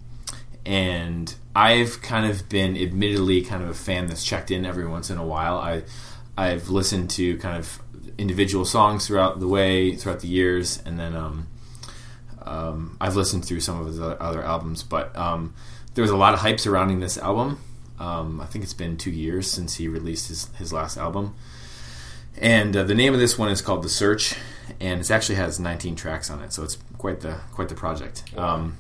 and 0.65 1.35
I've 1.55 2.03
kind 2.03 2.27
of 2.27 2.49
been 2.49 2.77
admittedly 2.77 3.43
kind 3.43 3.63
of 3.63 3.71
a 3.71 3.75
fan 3.75 4.09
that's 4.09 4.25
checked 4.25 4.51
in 4.51 4.67
every 4.67 4.87
once 4.87 5.11
in 5.11 5.19
a 5.19 5.25
while. 5.25 5.59
I, 5.59 5.85
I've 6.37 6.69
listened 6.69 7.11
to 7.11 7.39
kind 7.39 7.57
of 7.57 7.81
individual 8.19 8.65
songs 8.65 9.07
throughout 9.07 9.41
the 9.41 9.49
way, 9.49 9.95
throughout 9.95 10.21
the 10.21 10.29
years, 10.29 10.83
and 10.85 10.99
then 10.99 11.15
um, 11.17 11.47
um, 12.43 12.97
I've 13.01 13.17
listened 13.17 13.45
through 13.45 13.61
some 13.61 13.81
of 13.81 13.87
his 13.87 14.01
other, 14.01 14.21
other 14.21 14.43
albums, 14.43 14.83
but 14.83 15.17
um, 15.17 15.55
there 15.95 16.03
was 16.03 16.11
a 16.11 16.17
lot 16.17 16.35
of 16.35 16.41
hype 16.41 16.61
surrounding 16.61 17.01
this 17.01 17.17
album. 17.17 17.61
Um, 17.99 18.41
I 18.41 18.47
think 18.47 18.65
it's 18.65 18.75
been 18.75 18.97
two 18.97 19.11
years 19.11 19.51
since 19.51 19.77
he 19.77 19.89
released 19.89 20.29
his, 20.29 20.49
his 20.57 20.73
last 20.73 20.99
album. 20.99 21.35
And 22.39 22.77
uh, 22.77 22.83
the 22.85 22.95
name 22.95 23.15
of 23.15 23.21
this 23.21 23.39
one 23.39 23.49
is 23.51 23.63
called 23.63 23.83
The 23.83 23.89
Search, 23.89 24.35
and 24.81 25.01
it 25.01 25.11
actually 25.11 25.37
has 25.37 25.59
19 25.59 25.97
tracks 25.97 26.31
on 26.31 26.41
it, 26.43 26.53
so 26.53 26.63
it's 26.63 26.77
quite 26.99 27.21
the 27.21 27.39
quite 27.53 27.69
the 27.69 27.75
project. 27.75 28.25
Um, 28.37 28.77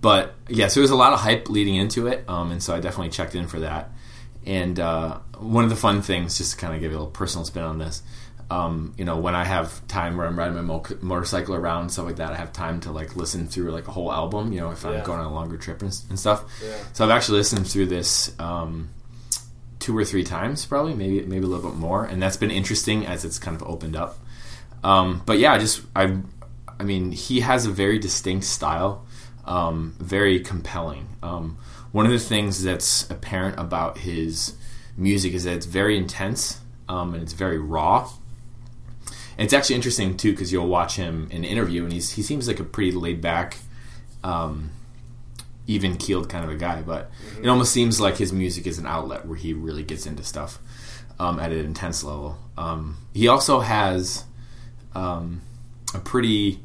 but 0.00 0.34
yeah, 0.48 0.68
so 0.68 0.74
there 0.80 0.82
was 0.82 0.90
a 0.90 0.96
lot 0.96 1.12
of 1.12 1.20
hype 1.20 1.48
leading 1.50 1.74
into 1.74 2.06
it, 2.06 2.24
um, 2.28 2.50
and 2.52 2.62
so 2.62 2.74
I 2.74 2.80
definitely 2.80 3.10
checked 3.10 3.34
in 3.34 3.46
for 3.48 3.60
that. 3.60 3.90
And 4.44 4.78
uh, 4.78 5.18
one 5.38 5.64
of 5.64 5.70
the 5.70 5.76
fun 5.76 6.02
things, 6.02 6.38
just 6.38 6.52
to 6.52 6.56
kind 6.58 6.74
of 6.74 6.80
give 6.80 6.92
you 6.92 6.96
a 6.96 7.00
little 7.00 7.10
personal 7.12 7.44
spin 7.44 7.64
on 7.64 7.78
this, 7.78 8.02
um, 8.48 8.94
you 8.96 9.04
know, 9.04 9.16
when 9.18 9.34
I 9.34 9.42
have 9.44 9.84
time 9.88 10.16
where 10.16 10.24
I'm 10.26 10.38
riding 10.38 10.54
my 10.54 10.60
mo- 10.60 10.84
motorcycle 11.00 11.56
around 11.56 11.82
and 11.82 11.92
stuff 11.92 12.06
like 12.06 12.16
that, 12.16 12.30
I 12.32 12.36
have 12.36 12.52
time 12.52 12.80
to 12.82 12.92
like 12.92 13.16
listen 13.16 13.48
through 13.48 13.72
like 13.72 13.88
a 13.88 13.90
whole 13.90 14.12
album. 14.12 14.52
You 14.52 14.60
know, 14.60 14.70
if 14.70 14.84
Yeah. 14.84 14.90
I'm 14.90 15.04
going 15.04 15.18
on 15.18 15.26
a 15.26 15.34
longer 15.34 15.56
trip 15.56 15.82
and, 15.82 15.92
and 16.10 16.18
stuff. 16.18 16.44
Yeah. 16.64 16.76
So 16.92 17.04
I've 17.04 17.10
actually 17.10 17.38
listened 17.38 17.66
through 17.66 17.86
this 17.86 18.38
um, 18.38 18.90
two 19.78 19.96
or 19.96 20.04
three 20.04 20.24
times, 20.24 20.64
probably 20.66 20.94
maybe 20.94 21.22
maybe 21.22 21.44
a 21.44 21.48
little 21.48 21.70
bit 21.70 21.78
more, 21.78 22.04
and 22.04 22.22
that's 22.22 22.36
been 22.36 22.50
interesting 22.50 23.06
as 23.06 23.24
it's 23.24 23.38
kind 23.38 23.56
of 23.56 23.66
opened 23.66 23.96
up. 23.96 24.18
Um, 24.82 25.22
but 25.26 25.38
yeah, 25.38 25.58
just 25.58 25.82
I, 25.94 26.16
I 26.78 26.82
mean, 26.82 27.12
he 27.12 27.40
has 27.40 27.66
a 27.66 27.70
very 27.70 27.98
distinct 27.98 28.46
style, 28.46 29.06
um, 29.44 29.94
very 29.98 30.40
compelling. 30.40 31.08
Um, 31.22 31.58
one 31.92 32.06
of 32.06 32.12
the 32.12 32.18
things 32.18 32.62
that's 32.62 33.08
apparent 33.10 33.58
about 33.58 33.98
his 33.98 34.54
music 34.96 35.32
is 35.32 35.44
that 35.44 35.54
it's 35.54 35.66
very 35.66 35.96
intense 35.96 36.60
um, 36.88 37.14
and 37.14 37.22
it's 37.22 37.32
very 37.32 37.58
raw. 37.58 38.10
And 39.38 39.44
it's 39.44 39.52
actually 39.52 39.76
interesting 39.76 40.16
too 40.16 40.32
because 40.32 40.52
you'll 40.52 40.68
watch 40.68 40.96
him 40.96 41.28
in 41.30 41.38
an 41.38 41.44
interview 41.44 41.84
and 41.84 41.92
he's 41.92 42.12
he 42.12 42.22
seems 42.22 42.48
like 42.48 42.60
a 42.60 42.64
pretty 42.64 42.92
laid 42.92 43.20
back, 43.20 43.58
um, 44.24 44.70
even 45.66 45.96
keeled 45.96 46.28
kind 46.28 46.44
of 46.44 46.50
a 46.50 46.56
guy. 46.56 46.82
But 46.82 47.10
it 47.42 47.48
almost 47.48 47.72
seems 47.72 48.00
like 48.00 48.16
his 48.16 48.32
music 48.32 48.66
is 48.66 48.78
an 48.78 48.86
outlet 48.86 49.26
where 49.26 49.36
he 49.38 49.52
really 49.52 49.82
gets 49.82 50.06
into 50.06 50.22
stuff 50.22 50.58
um, 51.18 51.38
at 51.40 51.52
an 51.52 51.58
intense 51.64 52.04
level. 52.04 52.38
Um, 52.56 52.96
he 53.14 53.28
also 53.28 53.60
has 53.60 54.24
um, 54.94 55.40
a 55.94 55.98
pretty 55.98 56.60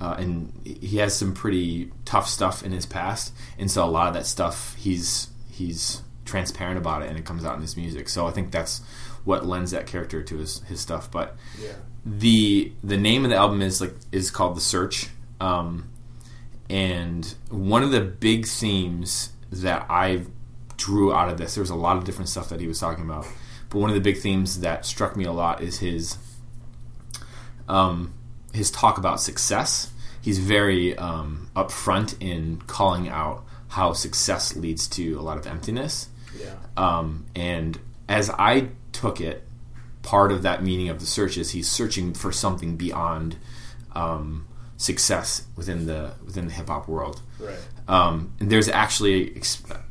uh, 0.00 0.14
and 0.18 0.52
he 0.64 0.98
has 0.98 1.14
some 1.16 1.34
pretty 1.34 1.90
tough 2.04 2.28
stuff 2.28 2.62
in 2.62 2.70
his 2.72 2.86
past, 2.86 3.32
and 3.58 3.68
so 3.70 3.84
a 3.84 3.90
lot 3.90 4.06
of 4.08 4.14
that 4.14 4.26
stuff 4.26 4.76
he's 4.76 5.28
he's 5.50 6.02
transparent 6.24 6.78
about 6.78 7.02
it, 7.02 7.08
and 7.08 7.18
it 7.18 7.24
comes 7.24 7.44
out 7.44 7.56
in 7.56 7.62
his 7.62 7.76
music. 7.76 8.08
So 8.08 8.26
I 8.26 8.30
think 8.30 8.52
that's 8.52 8.80
what 9.24 9.44
lends 9.44 9.72
that 9.72 9.86
character 9.88 10.22
to 10.22 10.36
his 10.36 10.60
his 10.62 10.80
stuff. 10.80 11.10
But 11.10 11.36
Yeah. 11.60 11.72
the 12.06 12.72
the 12.84 12.96
name 12.96 13.24
of 13.24 13.30
the 13.30 13.36
album 13.36 13.60
is 13.60 13.80
like 13.80 13.94
is 14.12 14.30
called 14.30 14.56
The 14.56 14.60
Search, 14.60 15.08
um, 15.40 15.88
and 16.70 17.34
one 17.50 17.82
of 17.82 17.90
the 17.90 18.00
big 18.00 18.46
themes 18.46 19.30
that 19.50 19.86
I 19.88 20.22
drew 20.76 21.12
out 21.12 21.28
of 21.28 21.38
this, 21.38 21.54
there 21.54 21.62
was 21.62 21.70
a 21.70 21.74
lot 21.74 21.96
of 21.96 22.04
different 22.04 22.28
stuff 22.28 22.48
that 22.50 22.60
he 22.60 22.66
was 22.66 22.78
talking 22.78 23.04
about, 23.04 23.26
but 23.70 23.78
one 23.78 23.90
of 23.90 23.94
the 23.94 24.00
big 24.00 24.18
themes 24.18 24.60
that 24.60 24.84
struck 24.84 25.16
me 25.16 25.24
a 25.24 25.32
lot 25.32 25.62
is 25.62 25.78
his 25.78 26.18
um, 27.68 28.14
his 28.52 28.70
talk 28.70 28.98
about 28.98 29.20
success. 29.20 29.90
He's 30.20 30.38
very 30.38 30.96
um, 30.96 31.50
upfront 31.54 32.20
in 32.20 32.62
calling 32.66 33.08
out 33.08 33.44
how 33.68 33.92
success 33.92 34.56
leads 34.56 34.88
to 34.88 35.18
a 35.18 35.22
lot 35.22 35.36
of 35.38 35.46
emptiness. 35.46 36.08
Yeah. 36.38 36.54
Um, 36.76 37.26
and 37.34 37.78
as 38.08 38.30
I 38.30 38.68
took 38.92 39.20
it, 39.20 39.46
part 40.02 40.32
of 40.32 40.42
that 40.42 40.62
meaning 40.62 40.88
of 40.88 41.00
the 41.00 41.06
search 41.06 41.36
is 41.36 41.50
he's 41.50 41.70
searching 41.70 42.14
for 42.14 42.32
something 42.32 42.76
beyond 42.76 43.36
um, 43.94 44.47
success 44.78 45.44
within 45.56 45.86
the 45.86 46.14
within 46.24 46.46
the 46.46 46.52
hip 46.52 46.68
hop 46.68 46.88
world. 46.88 47.20
Right. 47.38 47.58
Um, 47.86 48.32
and 48.40 48.48
there's 48.50 48.68
actually, 48.68 49.40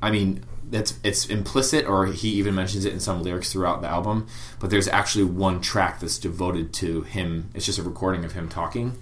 I 0.02 0.10
mean, 0.10 0.44
that's 0.70 0.98
it's 1.04 1.28
implicit, 1.28 1.86
or 1.86 2.08
he 2.08 2.30
even 2.30 2.56
mentions 2.56 2.86
it 2.86 2.94
in 2.94 3.00
some 3.00 3.22
lyrics 3.22 3.52
throughout 3.52 3.82
the 3.82 3.88
album. 3.88 4.28
But 4.60 4.72
there's 4.72 4.88
actually 4.88 5.26
one 5.26 5.62
track 5.62 6.00
that's 6.00 6.18
devoted 6.18 6.74
to 6.76 7.02
him. 7.02 7.52
It's 7.54 7.66
just 7.66 7.78
a 7.78 7.84
recording 7.84 8.26
of 8.26 8.32
him 8.32 8.50
talking. 8.50 8.98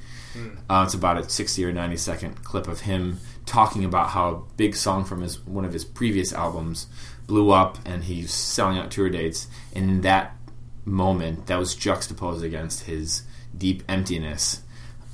Uh, 0.70 0.84
it's 0.86 0.94
about 0.94 1.18
a 1.18 1.30
60 1.30 1.63
or 1.63 1.72
90 1.72 1.96
second 1.96 2.44
clip 2.44 2.68
of 2.68 2.82
him 2.82 3.20
talking 3.46 3.86
about 3.86 4.10
how 4.10 4.30
a 4.30 4.36
big 4.58 4.75
song 4.75 5.06
from 5.06 5.22
his 5.22 5.39
one 5.46 5.63
of 5.63 5.72
his 5.72 5.86
previous 5.86 6.34
albums 6.34 6.88
blew 7.25 7.51
up, 7.51 7.77
and 7.86 8.04
he's 8.04 8.34
selling 8.34 8.77
out 8.77 8.92
tour 8.92 9.10
dates. 9.10 9.48
And 9.74 9.89
in 9.89 10.01
that 10.01 10.36
moment, 10.84 11.48
that 11.48 11.58
was 11.58 11.74
juxtaposed 11.74 12.44
against 12.44 12.84
his 12.84 13.24
deep 13.58 13.84
emptiness 13.88 14.62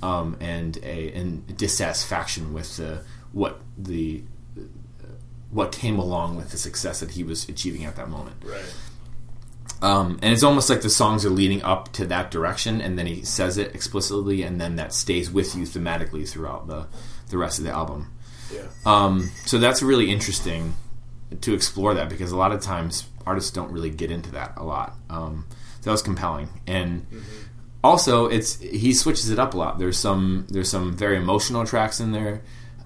um, 0.02 0.38
and 0.40 0.78
a 0.84 1.12
and 1.14 1.58
dissatisfaction 1.58 2.54
with 2.54 2.78
the 2.78 3.04
what 3.32 3.62
the 3.78 4.24
what 5.52 5.72
came 5.72 6.00
along 6.00 6.38
with 6.38 6.52
the 6.52 6.58
success 6.58 7.02
that 7.02 7.12
he 7.12 7.24
was 7.24 7.48
achieving 7.50 7.86
at 7.86 7.96
that 7.98 8.10
moment. 8.10 8.38
Right. 8.44 8.74
Um, 9.82 10.20
and 10.22 10.32
it's 10.32 10.44
almost 10.44 10.70
like 10.70 10.82
the 10.82 10.90
songs 10.90 11.26
are 11.26 11.30
leading 11.30 11.64
up 11.64 11.92
to 11.94 12.06
that 12.06 12.30
direction, 12.32 12.82
and 12.82 12.98
then 12.98 13.08
he 13.08 13.24
says 13.24 13.58
it 13.58 13.74
explicitly, 13.74 14.44
and 14.44 14.62
then 14.62 14.76
that 14.76 14.94
stays 14.94 15.32
with 15.32 15.56
you 15.56 15.64
thematically 15.64 16.28
throughout 16.28 16.68
the 16.68 16.88
the 17.30 17.38
rest 17.38 17.60
of 17.60 17.66
the 17.66 17.72
album. 17.72 18.12
Yeah. 18.54 18.68
Um, 18.86 19.32
so 19.46 19.58
that's 19.58 19.82
really 19.82 20.12
interesting 20.12 20.76
to 21.40 21.54
explore 21.54 21.94
that 21.94 22.10
because 22.10 22.32
a 22.32 22.38
lot 22.38 22.52
of 22.52 22.62
times 22.62 23.08
artists 23.26 23.52
don't 23.52 23.72
really 23.72 23.90
get 23.90 24.12
into 24.12 24.32
that 24.32 24.54
a 24.58 24.64
lot. 24.64 24.94
Um, 25.10 25.46
so 25.80 25.86
that 25.86 25.92
was 25.92 26.02
compelling, 26.02 26.50
and 26.68 27.08
also 27.84 28.28
it's 28.28 28.60
he 28.60 28.94
switches 28.94 29.30
it 29.30 29.40
up 29.40 29.54
a 29.54 29.58
lot. 29.58 29.80
There's 29.80 29.98
some 29.98 30.48
there's 30.50 30.70
some 30.70 30.94
very 30.94 31.18
emotional 31.18 31.66
tracks 31.66 32.00
in 32.00 32.12
there. 32.12 32.42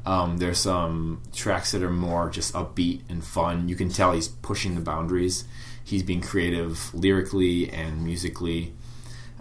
Um, 0.06 0.38
there's 0.38 0.60
some 0.60 1.22
tracks 1.34 1.72
that 1.72 1.82
are 1.82 1.90
more 1.90 2.30
just 2.30 2.54
upbeat 2.54 3.02
and 3.10 3.24
fun. 3.24 3.68
You 3.68 3.76
can 3.76 3.90
tell 3.90 4.12
he's 4.12 4.28
pushing 4.28 4.76
the 4.76 4.82
boundaries. 4.82 5.46
He's 5.84 6.04
being 6.04 6.22
creative 6.22 6.94
lyrically 6.94 7.72
and 7.72 8.04
musically. 8.04 8.74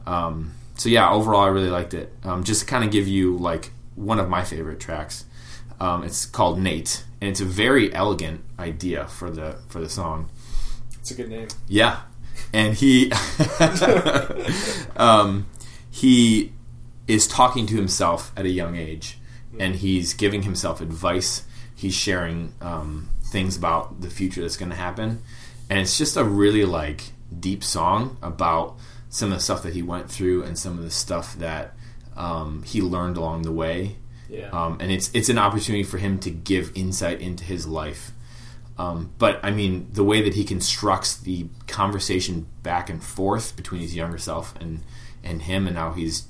Um, 0.07 0.53
so 0.77 0.89
yeah, 0.89 1.11
overall, 1.11 1.41
I 1.41 1.49
really 1.49 1.71
liked 1.71 1.95
it. 1.95 2.13
Um, 2.25 2.45
just 2.45 2.63
to 2.63 2.67
kind 2.67 2.85
of 2.85 2.91
give 2.91 3.07
you 3.07 3.37
like 3.37 3.73
one 3.95 4.19
of 4.19 4.29
my 4.29 4.43
favorite 4.43 4.81
tracks. 4.81 5.25
Um, 5.81 6.05
it's 6.05 6.25
called 6.25 6.59
Nate, 6.59 7.05
and 7.21 7.31
it's 7.31 7.41
a 7.41 7.45
very 7.45 7.93
elegant 7.93 8.43
idea 8.59 9.07
for 9.07 9.31
the 9.31 9.59
for 9.69 9.81
the 9.81 9.89
song. 9.89 10.31
It's 11.01 11.11
a 11.11 11.15
good 11.15 11.29
name. 11.29 11.49
Yeah, 11.69 12.01
and 12.55 12.75
he 12.75 13.11
um, 14.97 15.47
he 15.91 16.53
is 17.07 17.27
talking 17.27 17.67
to 17.67 17.77
himself 17.77 18.33
at 18.37 18.47
a 18.47 18.51
young 18.51 18.77
age, 18.77 19.19
and 19.59 19.77
he's 19.77 20.15
giving 20.15 20.43
himself 20.43 20.81
advice. 20.81 21.43
He's 21.75 21.95
sharing 21.95 22.55
um, 22.63 23.11
things 23.25 23.57
about 23.57 24.01
the 24.01 24.09
future 24.09 24.41
that's 24.41 24.57
going 24.57 24.71
to 24.71 24.77
happen, 24.77 25.23
and 25.69 25.81
it's 25.81 25.99
just 25.99 26.17
a 26.17 26.25
really 26.25 26.65
like 26.65 27.13
deep 27.39 27.65
song 27.65 28.17
about 28.23 28.77
some 29.11 29.33
of 29.33 29.39
the 29.39 29.43
stuff 29.43 29.63
that 29.65 29.75
he 29.75 29.83
went 29.83 30.11
through 30.11 30.45
and 30.45 30.57
some 30.57 30.79
of 30.79 30.85
the 30.85 30.91
stuff 30.91 31.37
that 31.39 31.75
um, 32.17 32.63
he 32.63 32.81
learned 32.81 33.17
along 33.17 33.43
the 33.43 33.53
way. 33.53 33.97
Yeah. 34.29 34.49
Um, 34.51 34.79
and 34.81 34.93
it's 34.93 35.11
it's 35.13 35.29
an 35.29 35.39
opportunity 35.39 35.83
for 35.83 35.99
him 35.99 36.21
to 36.21 36.31
give 36.31 36.71
insight 36.77 37.21
into 37.21 37.43
his 37.43 37.67
life. 37.67 38.13
Um, 38.77 39.13
but 39.19 39.39
I 39.43 39.51
mean, 39.51 39.89
the 39.93 40.05
way 40.05 40.23
that 40.23 40.35
he 40.35 40.45
constructs 40.45 41.17
the 41.17 41.47
conversation 41.67 42.49
back 42.63 42.91
and 42.91 43.03
forth 43.03 43.57
between 43.57 43.81
his 43.81 43.95
younger 43.95 44.19
self 44.19 44.55
and 44.61 44.81
and 45.23 45.43
him, 45.43 45.67
and 45.67 45.77
how 45.77 45.93
he's 45.93 46.27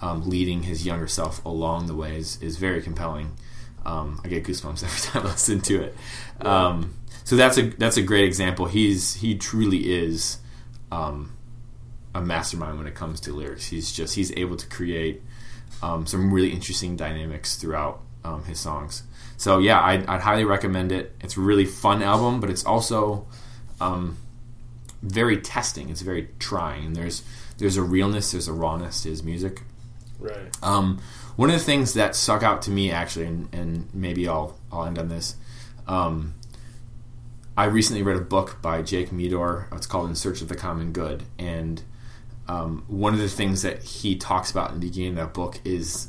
um, 0.00 0.28
leading 0.28 0.64
his 0.64 0.84
younger 0.84 1.06
self 1.06 1.42
along 1.44 1.86
the 1.86 1.94
way 1.94 2.16
is, 2.16 2.40
is 2.42 2.56
very 2.56 2.82
compelling. 2.82 3.32
Um, 3.86 4.20
I 4.24 4.28
get 4.28 4.44
goosebumps 4.44 4.82
every 4.84 5.00
time 5.00 5.26
I 5.26 5.30
listen 5.30 5.60
to 5.62 5.82
it. 5.82 5.96
Um, 6.44 6.94
so 7.24 7.36
that's 7.36 7.56
a 7.56 7.62
that's 7.62 7.96
a 7.96 8.02
great 8.02 8.24
example. 8.24 8.66
He's 8.66 9.14
he 9.14 9.36
truly 9.36 9.92
is 9.92 10.38
um, 10.90 11.36
a 12.14 12.20
mastermind 12.20 12.78
when 12.78 12.88
it 12.88 12.96
comes 12.96 13.20
to 13.20 13.32
lyrics. 13.32 13.66
He's 13.66 13.92
just 13.92 14.16
he's 14.16 14.32
able 14.36 14.56
to 14.56 14.66
create 14.66 15.22
um, 15.82 16.06
some 16.06 16.32
really 16.32 16.50
interesting 16.50 16.96
dynamics 16.96 17.56
throughout 17.56 18.00
his 18.46 18.58
songs. 18.58 19.04
So 19.36 19.58
yeah, 19.58 19.80
I'd, 19.80 20.06
I'd 20.06 20.20
highly 20.20 20.44
recommend 20.44 20.92
it. 20.92 21.14
It's 21.20 21.36
a 21.36 21.40
really 21.40 21.64
fun 21.64 22.02
album, 22.02 22.40
but 22.40 22.50
it's 22.50 22.64
also 22.64 23.26
um, 23.80 24.18
very 25.02 25.40
testing. 25.40 25.90
It's 25.90 26.02
very 26.02 26.28
trying. 26.38 26.86
And 26.86 26.96
there's 26.96 27.22
there's 27.58 27.76
a 27.76 27.82
realness, 27.82 28.32
there's 28.32 28.48
a 28.48 28.52
rawness 28.52 29.02
to 29.02 29.10
his 29.10 29.22
music. 29.22 29.62
Right. 30.18 30.56
Um, 30.62 31.00
one 31.36 31.50
of 31.50 31.54
the 31.54 31.64
things 31.64 31.94
that 31.94 32.14
stuck 32.14 32.42
out 32.42 32.62
to 32.62 32.70
me 32.70 32.90
actually, 32.90 33.26
and, 33.26 33.48
and 33.52 33.88
maybe 33.92 34.28
I'll 34.28 34.56
I'll 34.70 34.84
end 34.84 34.98
on 34.98 35.08
this. 35.08 35.36
Um, 35.86 36.34
I 37.56 37.64
recently 37.64 38.02
read 38.02 38.16
a 38.16 38.20
book 38.20 38.62
by 38.62 38.82
Jake 38.82 39.12
Meador. 39.12 39.68
It's 39.72 39.86
called 39.86 40.08
In 40.08 40.14
Search 40.14 40.40
of 40.40 40.48
the 40.48 40.54
Common 40.54 40.92
Good, 40.92 41.24
and 41.38 41.82
um, 42.48 42.84
one 42.86 43.12
of 43.12 43.20
the 43.20 43.28
things 43.28 43.62
that 43.62 43.82
he 43.82 44.16
talks 44.16 44.50
about 44.50 44.70
in 44.70 44.80
the 44.80 44.86
beginning 44.86 45.10
of 45.10 45.16
that 45.16 45.34
book 45.34 45.60
is 45.64 46.08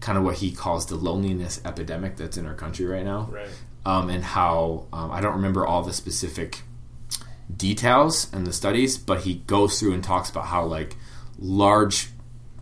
kind 0.00 0.16
of 0.18 0.24
what 0.24 0.36
he 0.36 0.52
calls 0.52 0.86
the 0.86 0.94
loneliness 0.96 1.60
epidemic 1.64 2.16
that's 2.16 2.36
in 2.36 2.46
our 2.46 2.54
country 2.54 2.86
right 2.86 3.04
now, 3.04 3.28
Right. 3.32 3.48
um, 3.84 4.10
and 4.10 4.22
how 4.24 4.86
um, 4.92 5.10
I 5.10 5.20
don't 5.20 5.34
remember 5.34 5.66
all 5.66 5.82
the 5.82 5.92
specific 5.92 6.62
details 7.54 8.28
and 8.32 8.46
the 8.46 8.52
studies, 8.52 8.98
but 8.98 9.20
he 9.20 9.34
goes 9.46 9.78
through 9.80 9.92
and 9.94 10.04
talks 10.04 10.30
about 10.30 10.46
how 10.46 10.64
like 10.64 10.96
large 11.38 12.08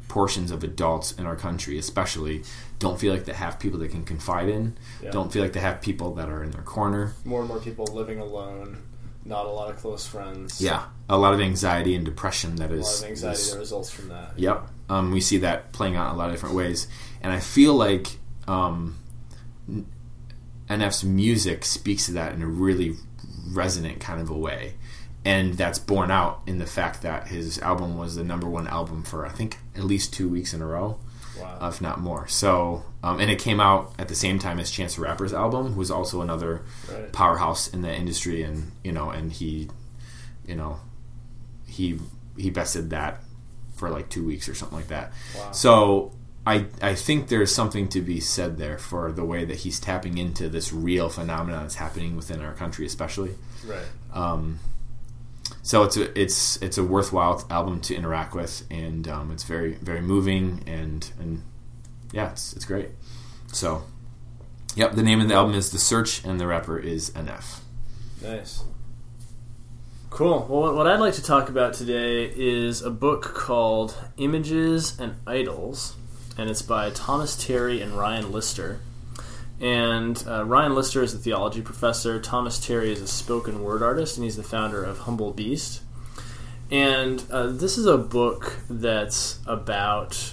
portions 0.09 0.51
of 0.51 0.63
adults 0.65 1.13
in 1.13 1.27
our 1.27 1.37
country, 1.37 1.77
especially, 1.79 2.43
don't 2.79 2.99
feel 2.99 3.13
like 3.13 3.25
they 3.25 3.33
have 3.33 3.59
people 3.59 3.79
they 3.79 3.89
can 3.89 4.05
confide 4.05 4.49
in, 4.49 4.77
Yeah. 5.03 5.11
don't 5.11 5.33
feel 5.33 5.43
like 5.43 5.53
they 5.53 5.61
have 5.61 5.81
people 5.81 6.15
that 6.15 6.29
are 6.29 6.43
in 6.43 6.51
their 6.53 6.63
corner. 6.63 7.13
More 7.25 7.41
and 7.41 7.49
more 7.49 7.59
people 7.59 7.87
living 7.87 8.19
alone. 8.21 8.79
Not 9.25 9.47
a 9.47 9.51
lot 9.51 9.71
of 9.71 9.77
close 9.79 10.07
friends. 10.07 10.61
Yeah, 10.61 10.85
a 11.09 11.19
lot 11.19 11.35
of 11.35 11.41
anxiety 11.41 11.97
and 11.97 12.05
depression 12.05 12.57
that 12.57 12.71
A 12.71 12.75
is. 12.75 12.87
lot 12.87 12.99
of 13.05 13.11
anxiety 13.11 13.39
is- 13.41 13.53
that 13.53 13.59
results 13.59 13.91
from 13.91 14.09
that. 14.09 14.35
Yep. 14.39 14.69
Um, 14.89 15.11
we 15.11 15.21
see 15.21 15.39
that 15.39 15.73
playing 15.73 15.97
out 15.97 16.09
in 16.11 16.15
a 16.15 16.19
lot 16.19 16.29
of 16.29 16.35
different 16.35 16.55
ways. 16.55 16.87
And 17.23 17.33
I 17.33 17.41
feel 17.41 17.75
like 17.75 18.19
um, 18.47 18.97
NF's 20.69 21.05
music 21.05 21.65
speaks 21.65 22.07
to 22.07 22.13
that 22.13 22.33
in 22.35 22.43
a 22.43 22.47
really 22.47 22.97
resonant 23.51 24.01
kind 24.01 24.21
of 24.21 24.31
a 24.31 24.37
way. 24.37 24.75
And 25.25 25.55
that's 25.55 25.79
borne 25.81 26.11
out 26.13 26.43
in 26.47 26.59
the 26.59 26.67
fact 26.67 27.03
that 27.03 27.29
his 27.29 27.59
album 27.59 27.99
was 27.99 28.15
the 28.15 28.23
number 28.23 28.49
one 28.49 28.69
album 28.69 29.03
for, 29.03 29.27
I 29.27 29.31
think, 29.31 29.59
at 29.75 29.83
least 29.85 30.13
two 30.13 30.29
weeks 30.29 30.55
in 30.55 30.63
a 30.63 30.67
row, 30.67 30.99
Wow. 31.37 31.59
if 31.69 31.81
not 31.81 32.01
more. 32.01 32.29
So, 32.29 32.85
um, 33.03 33.19
and 33.19 33.29
it 33.29 33.41
came 33.41 33.59
out 33.59 33.93
at 33.99 34.07
the 34.07 34.15
same 34.15 34.39
time 34.39 34.61
as 34.61 34.71
Chance 34.71 34.95
the 34.95 35.03
Rapper's 35.03 35.33
album, 35.33 35.75
was 35.77 35.91
also 35.91 36.21
another 36.21 36.63
Right. 36.91 37.13
powerhouse 37.13 37.67
in 37.67 37.83
the 37.83 37.93
industry. 37.93 38.43
And, 38.45 38.71
you 38.85 38.93
know, 38.93 39.11
and 39.11 39.33
he, 39.33 39.69
you 40.47 40.55
know, 40.55 40.79
he, 41.67 41.99
he 42.37 42.49
bested 42.51 42.91
that 42.91 43.21
for 43.77 43.91
like 43.91 44.09
two 44.09 44.25
weeks 44.25 44.49
or 44.49 44.55
something 44.55 44.77
like 44.77 44.89
that. 44.89 45.13
Wow. 45.37 45.53
So 45.53 46.13
I 46.47 46.67
I 46.83 46.95
think 46.95 47.29
there's 47.29 47.55
something 47.55 47.89
to 47.91 48.01
be 48.01 48.21
said 48.21 48.59
there 48.59 48.79
for 48.79 49.13
the 49.13 49.25
way 49.25 49.45
that 49.45 49.59
he's 49.59 49.81
tapping 49.81 50.19
into 50.19 50.49
this 50.49 50.73
real 50.73 51.09
phenomenon 51.09 51.63
that's 51.63 51.77
happening 51.77 52.17
within 52.17 52.41
our 52.41 52.55
country, 52.55 52.87
especially. 52.87 53.35
Right. 53.65 53.87
Um, 54.13 54.61
so 55.63 55.83
it's 55.85 55.97
a 55.97 56.21
it's 56.21 56.61
it's 56.63 56.79
a 56.79 56.85
worthwhile 56.85 57.45
album 57.51 57.81
to 57.83 57.95
interact 57.95 58.35
with, 58.35 58.65
and 58.71 59.07
um, 59.09 59.31
it's 59.31 59.45
very 59.45 59.75
very 59.75 60.01
moving 60.01 60.63
and 60.67 61.11
and 61.19 61.43
yeah, 62.13 62.31
it's 62.31 62.53
it's 62.55 62.65
great. 62.65 62.91
So, 63.53 63.85
yep, 64.75 64.93
the 64.93 65.03
name 65.03 65.21
of 65.21 65.29
the 65.29 65.35
album 65.35 65.55
is 65.55 65.71
The 65.71 65.79
Search, 65.79 66.25
and 66.25 66.41
the 66.41 66.47
rapper 66.47 66.79
is 66.79 67.11
NF. 67.11 67.61
Nice. 68.23 68.63
Cool. 70.17 70.47
Well, 70.49 70.63
what- 70.63 70.75
what 70.75 70.87
I'd 70.87 70.99
like 70.99 71.13
to 71.17 71.23
talk 71.23 71.51
about 71.51 71.75
today 71.75 72.33
is 72.35 72.81
a 72.81 72.89
book 72.89 73.35
called 73.35 73.95
Images 74.17 74.99
and 74.99 75.17
Idols, 75.27 75.93
and 76.39 76.49
it's 76.49 76.63
by 76.63 76.89
Thomas 76.89 77.37
Terry 77.37 77.83
and 77.83 77.99
Ryan 77.99 78.33
Lister. 78.33 78.81
And 79.61 80.25
uh, 80.27 80.47
Ryan 80.47 80.75
Lister 80.75 81.03
is 81.03 81.13
a 81.13 81.19
theology 81.19 81.61
professor. 81.61 82.19
Thomas 82.19 82.59
Terry 82.59 82.93
is 82.95 83.03
a 83.03 83.07
spoken 83.07 83.63
word 83.63 83.83
artist, 83.83 84.17
and 84.17 84.25
he's 84.25 84.37
the 84.39 84.43
founder 84.43 84.83
of 84.83 85.01
Humble 85.01 85.33
Beast. 85.35 85.83
And 86.71 87.23
uh, 87.31 87.49
this 87.49 87.77
is 87.77 87.85
a 87.85 87.99
book 87.99 88.57
that's 88.71 89.41
about 89.45 90.33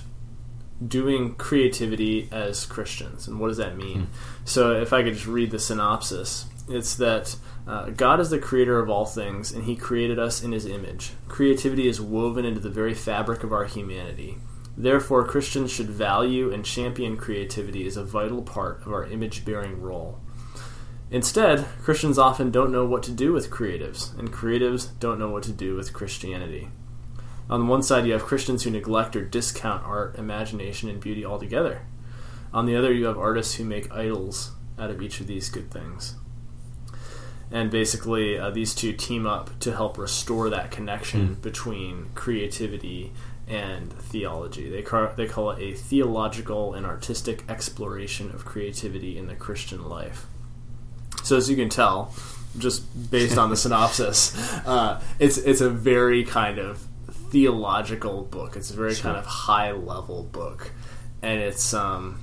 doing 0.87 1.35
creativity 1.35 2.29
as 2.31 2.65
Christians. 2.65 3.27
And 3.27 3.37
what 3.37 3.49
does 3.49 3.57
that 3.57 3.75
mean? 3.75 4.07
So, 4.45 4.71
if 4.81 4.93
I 4.93 5.03
could 5.03 5.15
just 5.15 5.27
read 5.27 5.51
the 5.51 5.59
synopsis, 5.59 6.45
it's 6.69 6.95
that 6.95 7.35
uh, 7.67 7.89
God 7.89 8.19
is 8.19 8.29
the 8.29 8.39
creator 8.39 8.79
of 8.79 8.89
all 8.89 9.05
things, 9.05 9.51
and 9.51 9.65
He 9.65 9.75
created 9.75 10.19
us 10.19 10.43
in 10.43 10.51
His 10.51 10.65
image. 10.65 11.11
Creativity 11.27 11.87
is 11.87 12.01
woven 12.01 12.45
into 12.45 12.59
the 12.59 12.69
very 12.69 12.93
fabric 12.93 13.43
of 13.43 13.53
our 13.53 13.65
humanity. 13.65 14.37
Therefore, 14.75 15.25
Christians 15.25 15.71
should 15.71 15.89
value 15.89 16.51
and 16.51 16.65
champion 16.65 17.15
creativity 17.15 17.85
as 17.85 17.95
a 17.95 18.03
vital 18.03 18.41
part 18.41 18.81
of 18.85 18.91
our 18.91 19.05
image 19.05 19.45
bearing 19.45 19.81
role. 19.81 20.19
Instead, 21.11 21.67
Christians 21.83 22.17
often 22.17 22.49
don't 22.49 22.71
know 22.71 22.85
what 22.85 23.03
to 23.03 23.11
do 23.11 23.33
with 23.33 23.51
creatives, 23.51 24.17
and 24.17 24.33
creatives 24.33 24.89
don't 24.99 25.19
know 25.19 25.29
what 25.29 25.43
to 25.43 25.51
do 25.51 25.75
with 25.75 25.93
Christianity. 25.93 26.69
On 27.49 27.67
one 27.67 27.83
side, 27.83 28.07
you 28.07 28.13
have 28.13 28.23
Christians 28.23 28.63
who 28.63 28.71
neglect 28.71 29.15
or 29.15 29.23
discount 29.23 29.83
art, 29.83 30.17
imagination, 30.17 30.89
and 30.89 30.99
beauty 30.99 31.23
altogether. 31.23 31.83
On 32.51 32.65
the 32.65 32.75
other, 32.75 32.91
you 32.91 33.05
have 33.05 33.17
artists 33.17 33.55
who 33.55 33.63
make 33.65 33.91
idols 33.91 34.53
out 34.79 34.89
of 34.89 35.03
each 35.03 35.19
of 35.19 35.27
these 35.27 35.49
good 35.49 35.69
things. 35.69 36.15
And 37.51 37.69
basically, 37.69 38.37
uh, 38.37 38.49
these 38.49 38.73
two 38.73 38.93
team 38.93 39.27
up 39.27 39.59
to 39.59 39.75
help 39.75 39.97
restore 39.97 40.49
that 40.49 40.71
connection 40.71 41.35
between 41.35 42.09
creativity 42.15 43.11
and 43.47 43.91
theology. 43.93 44.69
They, 44.69 44.81
car- 44.81 45.13
they 45.15 45.27
call 45.27 45.51
it 45.51 45.61
a 45.61 45.73
theological 45.73 46.73
and 46.73 46.85
artistic 46.85 47.43
exploration 47.49 48.31
of 48.31 48.45
creativity 48.45 49.17
in 49.17 49.27
the 49.27 49.35
Christian 49.35 49.87
life. 49.87 50.25
So, 51.23 51.37
as 51.37 51.49
you 51.49 51.55
can 51.55 51.69
tell, 51.69 52.13
just 52.57 53.11
based 53.11 53.37
on 53.37 53.49
the 53.49 53.57
synopsis, 53.63 54.35
uh, 54.65 55.01
it's 55.19 55.37
it's 55.37 55.61
a 55.61 55.69
very 55.69 56.23
kind 56.23 56.59
of 56.59 56.85
theological 57.29 58.23
book. 58.23 58.55
It's 58.55 58.71
a 58.71 58.75
very 58.75 58.95
kind 58.95 59.17
of 59.17 59.25
high 59.25 59.71
level 59.71 60.23
book, 60.23 60.71
and 61.21 61.39
it's 61.39 61.73
um, 61.73 62.19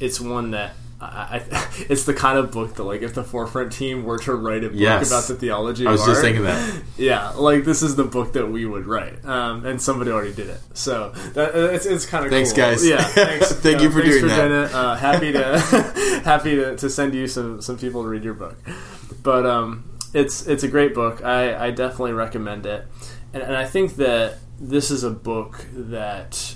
it's 0.00 0.20
one 0.20 0.52
that 0.52 0.74
I, 0.98 1.42
it's 1.90 2.04
the 2.04 2.14
kind 2.14 2.38
of 2.38 2.50
book 2.52 2.74
that 2.76 2.84
like 2.84 3.02
if 3.02 3.14
the 3.14 3.22
forefront 3.22 3.72
team 3.72 4.04
were 4.04 4.18
to 4.20 4.34
write 4.34 4.64
a 4.64 4.68
book 4.68 4.78
Yes. 4.78 5.10
about 5.10 5.24
the 5.28 5.34
theology, 5.34 5.86
I 5.86 5.92
was 5.92 6.04
just 6.06 6.22
thinking 6.22 6.44
that. 6.44 6.82
yeah, 6.96 7.30
like 7.30 7.64
this 7.64 7.82
is 7.82 7.96
the 7.96 8.04
book 8.04 8.32
that 8.32 8.46
we 8.50 8.64
would 8.64 8.86
write, 8.86 9.22
um, 9.26 9.66
and 9.66 9.80
somebody 9.80 10.10
already 10.10 10.32
did 10.32 10.48
it. 10.48 10.60
So 10.74 11.10
that, 11.34 11.54
uh, 11.54 11.58
it's, 11.72 11.84
it's 11.86 12.06
kind 12.06 12.24
of 12.24 12.30
Thanks, 12.30 12.52
cool. 12.52 12.64
guys. 12.64 12.86
Yeah, 12.86 13.02
thanks. 13.02 13.52
Thank 13.52 13.82
you 13.82 13.90
for 13.90 14.00
thanks 14.00 14.16
doing 14.20 14.28
that. 14.28 14.48
doing 14.48 14.62
it. 14.64 14.74
Uh, 14.74 14.94
happy 14.94 15.32
to 15.32 15.58
happy 16.24 16.56
to, 16.56 16.76
to 16.76 16.88
send 16.88 17.14
you 17.14 17.26
some 17.26 17.60
some 17.60 17.76
people 17.76 18.02
to 18.02 18.08
read 18.08 18.24
your 18.24 18.34
book, 18.34 18.56
but 19.22 19.44
um, 19.44 19.84
it's 20.14 20.46
it's 20.46 20.62
a 20.62 20.68
great 20.68 20.94
book. 20.94 21.22
I, 21.22 21.66
I 21.66 21.70
definitely 21.72 22.12
recommend 22.14 22.64
it, 22.64 22.86
and, 23.34 23.42
and 23.42 23.54
I 23.54 23.66
think 23.66 23.96
that 23.96 24.38
this 24.58 24.90
is 24.90 25.04
a 25.04 25.10
book 25.10 25.66
that 25.74 26.54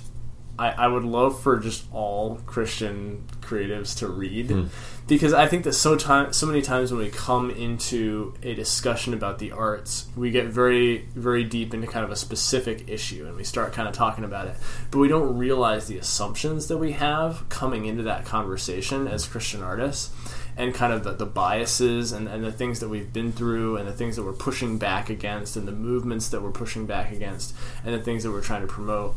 I, 0.61 0.85
I 0.85 0.87
would 0.87 1.05
love 1.05 1.41
for 1.43 1.59
just 1.59 1.85
all 1.93 2.37
Christian 2.47 3.25
creatives 3.41 3.97
to 3.99 4.07
read 4.09 4.51
Hmm. 4.51 4.65
because 5.09 5.33
I 5.33 5.47
think 5.49 5.65
that 5.65 5.73
so 5.73 5.97
time 5.97 6.33
so 6.33 6.47
many 6.47 6.63
times 6.63 6.93
when 6.93 7.01
we 7.03 7.11
come 7.11 7.51
into 7.51 8.35
a 8.43 8.55
discussion 8.55 9.15
about 9.15 9.39
the 9.39 9.53
arts, 9.53 10.07
we 10.17 10.31
get 10.31 10.47
very 10.47 11.09
very 11.15 11.45
deep 11.45 11.73
into 11.75 11.87
kind 11.87 12.05
of 12.05 12.11
a 12.11 12.17
specific 12.17 12.89
issue 12.89 13.27
and 13.27 13.37
we 13.37 13.45
start 13.45 13.73
kind 13.73 13.89
of 13.89 13.95
talking 13.95 14.25
about 14.25 14.47
it, 14.49 14.55
but 14.91 14.99
we 14.99 15.09
don't 15.09 15.37
realize 15.39 15.87
the 15.89 15.97
assumptions 15.99 16.69
that 16.69 16.79
we 16.79 16.93
have 16.93 17.49
coming 17.49 17.87
into 17.87 18.03
that 18.05 18.25
conversation 18.25 19.09
as 19.09 19.27
Christian 19.27 19.63
artists 19.63 20.11
and 20.57 20.75
kind 20.75 20.93
of 20.93 21.05
the, 21.05 21.13
the 21.13 21.25
biases 21.27 22.13
and, 22.13 22.29
and 22.29 22.45
the 22.45 22.53
things 22.53 22.81
that 22.81 22.89
we've 22.89 23.13
been 23.13 23.33
through 23.33 23.77
and 23.79 23.89
the 23.89 23.93
things 23.95 24.17
that 24.17 24.25
we're 24.25 24.33
pushing 24.33 24.77
back 24.79 25.09
against 25.09 25.57
and 25.57 25.67
the 25.67 25.73
movements 25.73 26.29
that 26.29 26.43
we're 26.43 26.51
pushing 26.51 26.85
back 26.87 27.11
against 27.13 27.55
and 27.85 27.95
the 27.95 28.01
things 28.03 28.25
that 28.25 28.31
we're 28.31 28.43
trying 28.43 28.61
to 28.61 28.67
promote. 28.67 29.15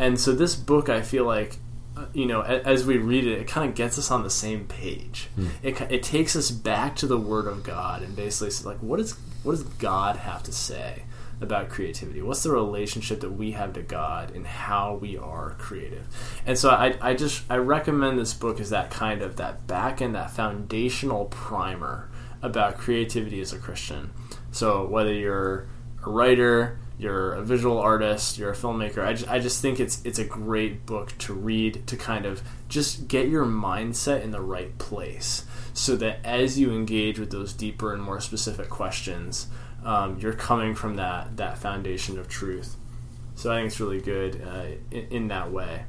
And 0.00 0.18
so 0.18 0.32
this 0.32 0.56
book, 0.56 0.88
I 0.88 1.02
feel 1.02 1.24
like, 1.24 1.58
uh, 1.96 2.06
you 2.14 2.24
know, 2.24 2.40
as 2.40 2.86
we 2.86 2.96
read 2.96 3.26
it, 3.26 3.38
it 3.38 3.46
kind 3.46 3.68
of 3.68 3.76
gets 3.76 3.98
us 3.98 4.10
on 4.10 4.22
the 4.22 4.30
same 4.30 4.64
page. 4.64 5.28
It, 5.62 5.80
it 5.82 6.02
takes 6.02 6.34
us 6.34 6.50
back 6.50 6.96
to 6.96 7.06
the 7.06 7.18
Word 7.18 7.46
of 7.46 7.62
God 7.62 8.02
and 8.02 8.16
basically 8.16 8.50
says, 8.50 8.64
like, 8.64 8.78
what 8.78 8.98
is 8.98 9.16
what 9.42 9.52
does 9.52 9.62
God 9.62 10.16
have 10.16 10.42
to 10.44 10.52
say 10.52 11.04
about 11.40 11.68
creativity? 11.68 12.20
What's 12.22 12.42
the 12.42 12.50
relationship 12.50 13.20
that 13.20 13.32
we 13.32 13.52
have 13.52 13.72
to 13.74 13.82
God 13.82 14.34
and 14.34 14.46
how 14.46 14.94
we 14.94 15.16
are 15.18 15.54
creative? 15.58 16.06
And 16.46 16.58
so 16.58 16.70
I, 16.70 16.96
I 17.00 17.14
just 17.14 17.44
I 17.50 17.56
recommend 17.56 18.18
this 18.18 18.32
book 18.34 18.58
as 18.58 18.70
that 18.70 18.90
kind 18.90 19.20
of 19.20 19.36
that 19.36 19.66
back 19.66 20.00
end, 20.00 20.14
that 20.14 20.30
foundational 20.30 21.26
primer 21.26 22.10
about 22.42 22.78
creativity 22.78 23.40
as 23.40 23.52
a 23.52 23.58
Christian. 23.58 24.12
So 24.50 24.86
whether 24.86 25.12
you're 25.12 25.68
a 26.04 26.10
writer, 26.10 26.78
you're 27.00 27.32
a 27.32 27.42
visual 27.42 27.78
artist, 27.78 28.38
you're 28.38 28.50
a 28.50 28.56
filmmaker, 28.56 29.04
I 29.04 29.14
just, 29.14 29.30
I 29.30 29.38
just 29.38 29.62
think 29.62 29.80
it's 29.80 30.02
it's 30.04 30.18
a 30.18 30.24
great 30.24 30.86
book 30.86 31.16
to 31.18 31.32
read 31.32 31.86
to 31.86 31.96
kind 31.96 32.26
of 32.26 32.42
just 32.68 33.08
get 33.08 33.28
your 33.28 33.44
mindset 33.44 34.22
in 34.22 34.30
the 34.30 34.40
right 34.40 34.76
place 34.78 35.44
so 35.72 35.96
that 35.96 36.18
as 36.24 36.58
you 36.58 36.72
engage 36.72 37.18
with 37.18 37.30
those 37.30 37.52
deeper 37.52 37.92
and 37.94 38.02
more 38.02 38.20
specific 38.20 38.68
questions, 38.68 39.46
um, 39.84 40.18
you're 40.18 40.32
coming 40.32 40.74
from 40.74 40.96
that 40.96 41.36
that 41.36 41.58
foundation 41.58 42.18
of 42.18 42.28
truth. 42.28 42.76
So 43.34 43.50
I 43.50 43.56
think 43.56 43.68
it's 43.68 43.80
really 43.80 44.00
good 44.00 44.42
uh, 44.46 44.66
in, 44.90 45.06
in 45.10 45.28
that 45.28 45.50
way. 45.50 45.84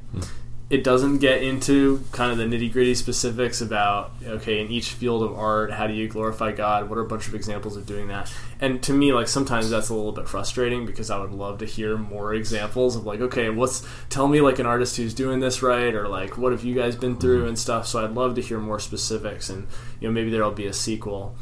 It 0.72 0.86
doesn't 0.86 1.18
get 1.18 1.44
into 1.44 2.02
kind 2.14 2.32
of 2.32 2.38
the 2.38 2.46
nitty 2.46 2.72
gritty 2.72 2.96
specifics 2.96 3.60
about 3.60 4.14
okay 4.24 4.62
in 4.62 4.72
each 4.72 4.92
field 4.94 5.22
of 5.22 5.38
art 5.38 5.70
how 5.74 5.86
do 5.86 5.94
you 5.94 6.08
glorify 6.08 6.54
God? 6.54 6.90
What 6.90 6.98
are 6.98 7.02
a 7.02 7.08
bunch 7.08 7.28
of 7.28 7.36
examples 7.36 7.76
of 7.76 7.86
doing 7.86 8.08
that? 8.08 8.34
And 8.62 8.82
to 8.84 8.94
me, 8.94 9.12
like 9.12 9.28
sometimes 9.28 9.70
that's 9.70 9.90
a 9.90 9.94
little 9.94 10.14
bit 10.14 10.30
frustrating 10.30 10.86
because 10.86 11.10
I 11.10 11.20
would 11.20 11.32
love 11.32 11.60
to 11.60 11.66
hear 11.66 11.98
more 11.98 12.34
examples 12.34 12.96
of 12.96 13.06
like 13.06 13.20
okay, 13.20 13.50
what's 13.50 13.86
tell 14.10 14.30
me 14.30 14.40
like 14.40 14.60
an 14.60 14.66
artist 14.66 14.96
who's 14.96 15.14
doing 15.14 15.42
this 15.42 15.62
right 15.62 15.94
or 15.94 16.08
like 16.08 16.38
what 16.38 16.54
have 16.54 16.64
you 16.64 16.74
guys 16.74 16.96
been 16.96 17.18
through 17.18 17.48
and 17.48 17.60
stuff. 17.60 17.86
So 17.86 18.02
I'd 18.04 18.12
love 18.12 18.36
to 18.36 18.42
hear 18.42 18.58
more 18.58 18.80
specifics 18.80 19.50
and 19.50 19.68
you 20.00 20.08
know 20.08 20.14
maybe 20.14 20.30
there'll 20.30 20.52
be 20.52 20.68
a 20.68 20.74
sequel. 20.74 21.36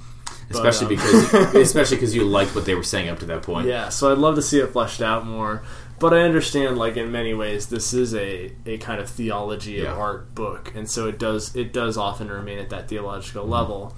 But, 0.49 0.65
especially 0.65 0.95
um, 0.95 1.03
because 1.03 1.55
especially 1.55 1.97
because 1.97 2.15
you 2.15 2.23
liked 2.23 2.55
what 2.55 2.65
they 2.65 2.73
were 2.73 2.81
saying 2.81 3.09
up 3.09 3.19
to 3.19 3.25
that 3.27 3.43
point. 3.43 3.67
Yeah, 3.67 3.89
so 3.89 4.11
I'd 4.11 4.17
love 4.17 4.35
to 4.35 4.41
see 4.41 4.59
it 4.59 4.71
fleshed 4.71 5.01
out 5.01 5.27
more. 5.27 5.61
But 5.99 6.13
I 6.13 6.21
understand, 6.21 6.77
like 6.77 6.95
in 6.97 7.11
many 7.11 7.33
ways, 7.33 7.67
this 7.67 7.93
is 7.93 8.15
a, 8.15 8.53
a 8.65 8.77
kind 8.77 9.01
of 9.01 9.09
theology 9.09 9.73
Yeah. 9.73 9.91
of 9.91 9.99
art 9.99 10.33
book, 10.33 10.73
and 10.75 10.89
so 10.89 11.07
it 11.07 11.19
does 11.19 11.55
it 11.55 11.73
does 11.73 11.97
often 11.97 12.29
remain 12.29 12.57
at 12.59 12.69
that 12.69 12.87
theological 12.87 13.43
Mm-hmm. 13.43 13.51
level. 13.51 13.95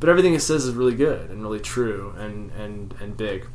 But 0.00 0.08
everything 0.08 0.34
it 0.34 0.40
says 0.40 0.64
is 0.64 0.74
really 0.74 0.94
good 0.96 1.30
and 1.30 1.42
really 1.42 1.60
true 1.60 2.14
and 2.18 2.50
and 2.52 2.94
and 3.00 3.16
big. 3.16 3.46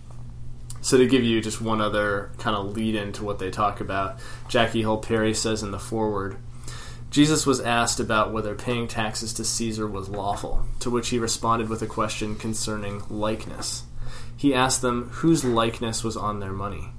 So 0.82 0.98
to 0.98 1.08
give 1.08 1.24
you 1.24 1.42
just 1.42 1.60
one 1.60 1.82
other 1.82 2.32
kind 2.38 2.56
of 2.56 2.76
lead 2.78 2.96
into 2.96 3.24
what 3.24 3.40
they 3.40 3.50
talk 3.50 3.82
about, 3.82 4.20
Jackie 4.48 4.82
Hill 4.82 4.98
Perry 5.00 5.34
says 5.34 5.64
in 5.64 5.72
the 5.72 5.80
foreword. 5.80 6.38
Jesus 7.10 7.46
was 7.46 7.60
asked 7.62 8.00
about 8.00 8.32
whether 8.34 8.54
paying 8.54 8.88
taxes 8.88 9.34
to 9.34 9.44
Caesar 9.46 9.88
was 9.88 10.08
lawful, 10.10 10.66
to 10.82 10.90
which 10.90 11.10
he 11.10 11.18
responded 11.20 11.68
with 11.70 11.82
a 11.82 11.88
question 11.88 12.36
concerning 12.36 13.02
likeness. 13.10 13.84
He 14.36 14.54
asked 14.54 14.82
them 14.82 15.10
whose 15.14 15.44
likeness 15.44 16.04
was 16.04 16.16
on 16.18 16.40
their 16.42 16.52
money. 16.54 16.90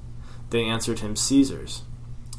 They 0.51 0.65
answered 0.65 1.01
him 1.01 1.17
Caesar's. 1.17 1.83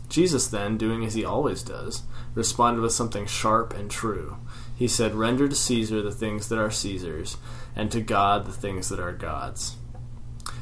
Jesus 0.10 0.48
then, 0.48 0.78
doing 0.78 1.06
as 1.06 1.14
he 1.14 1.24
always 1.24 1.62
does, 1.62 2.04
responded 2.34 2.82
with 2.82 2.92
something 2.92 3.28
sharp 3.28 3.74
and 3.74 3.90
true. 3.92 4.38
He 4.76 4.88
said, 4.88 5.14
Render 5.14 5.48
to 5.48 5.56
Caesar 5.56 6.02
the 6.02 6.12
things 6.12 6.50
that 6.50 6.58
are 6.58 6.72
Caesar's, 6.72 7.38
and 7.76 7.92
to 7.92 8.02
God 8.02 8.46
the 8.46 8.52
things 8.52 8.90
that 8.90 9.00
are 9.00 9.12
God's. 9.12 9.76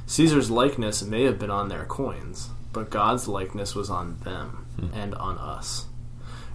Caesar's 0.06 0.52
likeness 0.52 1.04
may 1.04 1.24
have 1.24 1.40
been 1.40 1.52
on 1.52 1.70
their 1.70 1.86
coins, 1.86 2.50
but 2.74 2.90
God's 2.90 3.28
likeness 3.28 3.76
was 3.76 3.90
on 3.90 4.20
them 4.20 4.66
hmm. 4.80 4.88
and 4.94 5.16
on 5.16 5.38
us. 5.38 5.86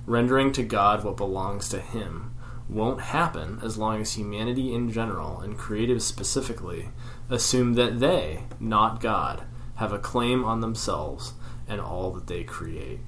Rendering 0.07 0.53
to 0.53 0.63
God 0.63 1.05
what 1.05 1.17
belongs 1.17 1.69
to 1.69 1.81
Him 1.81 2.35
won't 2.69 3.01
happen 3.01 3.61
as 3.63 3.79
long 3.79 4.01
as 4.01 4.15
humanity 4.15 4.75
in 4.75 4.91
general, 4.91 5.41
and 5.41 5.59
creatives 5.59 6.03
specifically, 6.03 6.89
assume 7.29 7.75
that 7.75 8.01
they, 8.01 8.45
not 8.59 9.01
God, 9.01 9.45
have 9.83 9.93
a 9.93 9.99
claim 9.99 10.45
on 10.45 10.61
themselves 10.61 11.35
and 11.67 11.81
all 11.81 12.13
that 12.13 12.29
they 12.29 12.45
create. 12.45 13.01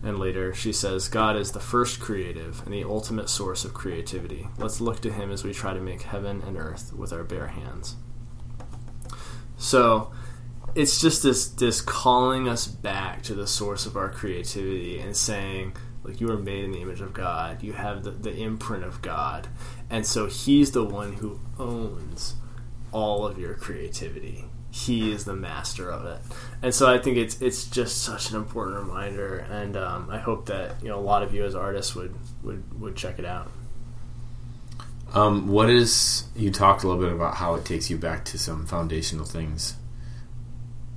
And 0.00 0.16
later 0.16 0.54
she 0.54 0.72
says, 0.72 1.08
God 1.08 1.36
is 1.36 1.50
the 1.50 1.58
first 1.58 1.98
creative 1.98 2.62
and 2.64 2.72
the 2.72 2.84
ultimate 2.84 3.28
source 3.28 3.64
of 3.64 3.74
creativity. 3.74 4.46
Let's 4.58 4.80
look 4.80 5.00
to 5.00 5.12
Him 5.12 5.32
as 5.32 5.42
we 5.42 5.52
try 5.52 5.74
to 5.74 5.80
make 5.80 6.02
heaven 6.02 6.40
and 6.46 6.56
earth 6.56 6.92
with 6.92 7.12
our 7.12 7.24
bare 7.24 7.48
hands. 7.48 7.96
So 9.56 10.12
it's 10.76 11.00
just 11.00 11.24
this 11.24 11.48
this 11.48 11.80
calling 11.80 12.48
us 12.48 12.68
back 12.68 13.24
to 13.24 13.34
the 13.34 13.48
source 13.48 13.86
of 13.86 13.96
our 13.96 14.10
creativity 14.10 15.00
and 15.00 15.16
saying, 15.16 15.76
like 16.04 16.20
you 16.20 16.30
are 16.30 16.38
made 16.38 16.62
in 16.62 16.70
the 16.70 16.80
image 16.80 17.00
of 17.00 17.12
God, 17.12 17.64
you 17.64 17.72
have 17.72 18.04
the, 18.04 18.12
the 18.12 18.36
imprint 18.36 18.84
of 18.84 19.02
God, 19.02 19.48
and 19.90 20.06
so 20.06 20.26
He's 20.26 20.70
the 20.70 20.84
one 20.84 21.14
who 21.14 21.40
owns 21.58 22.36
all 22.92 23.26
of 23.26 23.36
your 23.36 23.54
creativity. 23.54 24.44
He 24.70 25.10
is 25.10 25.24
the 25.24 25.34
master 25.34 25.90
of 25.90 26.04
it, 26.04 26.20
and 26.62 26.74
so 26.74 26.92
I 26.92 26.98
think 26.98 27.16
it's 27.16 27.40
it's 27.40 27.66
just 27.66 28.02
such 28.02 28.30
an 28.30 28.36
important 28.36 28.76
reminder, 28.76 29.38
and 29.38 29.76
um, 29.76 30.08
I 30.10 30.18
hope 30.18 30.46
that 30.46 30.82
you 30.82 30.88
know 30.88 30.98
a 30.98 31.00
lot 31.00 31.22
of 31.22 31.32
you 31.34 31.44
as 31.44 31.54
artists 31.54 31.94
would 31.94 32.14
would 32.42 32.80
would 32.80 32.94
check 32.94 33.18
it 33.18 33.24
out. 33.24 33.50
Um, 35.14 35.48
what 35.48 35.70
is 35.70 36.24
you 36.36 36.50
talked 36.50 36.84
a 36.84 36.88
little 36.88 37.02
bit 37.02 37.12
about 37.12 37.34
how 37.34 37.54
it 37.54 37.64
takes 37.64 37.88
you 37.88 37.96
back 37.96 38.24
to 38.26 38.38
some 38.38 38.66
foundational 38.66 39.24
things. 39.24 39.76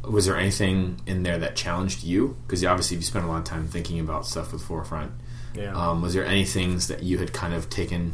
Was 0.03 0.25
there 0.25 0.35
anything 0.35 0.99
in 1.05 1.23
there 1.23 1.37
that 1.37 1.55
challenged 1.55 2.03
you? 2.03 2.35
Because 2.45 2.65
obviously 2.65 2.97
you 2.97 3.03
spent 3.03 3.23
a 3.23 3.27
lot 3.27 3.37
of 3.37 3.43
time 3.45 3.67
thinking 3.67 3.99
about 3.99 4.25
stuff 4.25 4.51
with 4.51 4.63
Forefront. 4.63 5.11
Yeah. 5.53 5.73
Um, 5.73 6.01
was 6.01 6.13
there 6.13 6.25
any 6.25 6.43
things 6.43 6.87
that 6.87 7.03
you 7.03 7.19
had 7.19 7.33
kind 7.33 7.53
of 7.53 7.69
taken 7.69 8.13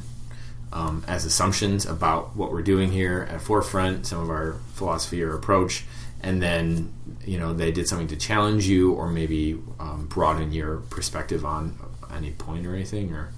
um, 0.73 1.03
as 1.07 1.25
assumptions 1.25 1.85
about 1.85 2.35
what 2.35 2.51
we're 2.51 2.61
doing 2.61 2.91
here 2.91 3.27
at 3.31 3.41
Forefront, 3.41 4.05
some 4.05 4.21
of 4.21 4.29
our 4.29 4.53
philosophy 4.73 5.23
or 5.23 5.33
approach, 5.33 5.85
and 6.21 6.41
then 6.41 6.93
you 7.25 7.37
know 7.37 7.53
they 7.53 7.71
did 7.71 7.87
something 7.87 8.07
to 8.09 8.15
challenge 8.15 8.67
you 8.67 8.93
or 8.93 9.09
maybe 9.09 9.59
um, 9.79 10.07
broaden 10.07 10.51
your 10.51 10.77
perspective 10.77 11.45
on 11.45 11.77
any 12.13 12.31
point 12.31 12.65
or 12.65 12.75
anything? 12.75 13.13
Or 13.13 13.31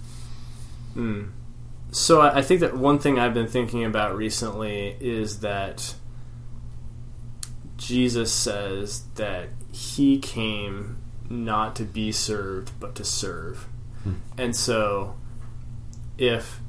Mm. 0.95 1.29
So 1.91 2.21
I 2.21 2.39
I 2.39 2.41
think 2.41 2.61
that 2.61 2.75
one 2.75 2.99
thing 2.99 3.19
I've 3.19 3.33
been 3.33 3.47
thinking 3.47 3.83
about 3.83 4.15
recently 4.15 4.95
is 4.99 5.39
that 5.39 5.95
Jesus 7.77 8.33
says 8.33 9.03
that 9.15 9.49
he 9.71 10.19
came 10.19 10.97
not 11.29 11.75
to 11.77 11.83
be 11.83 12.11
served 12.11 12.71
but 12.79 12.95
to 12.95 13.05
serve. 13.05 13.67
And 14.37 14.55
so 14.55 15.15
if 16.17 16.59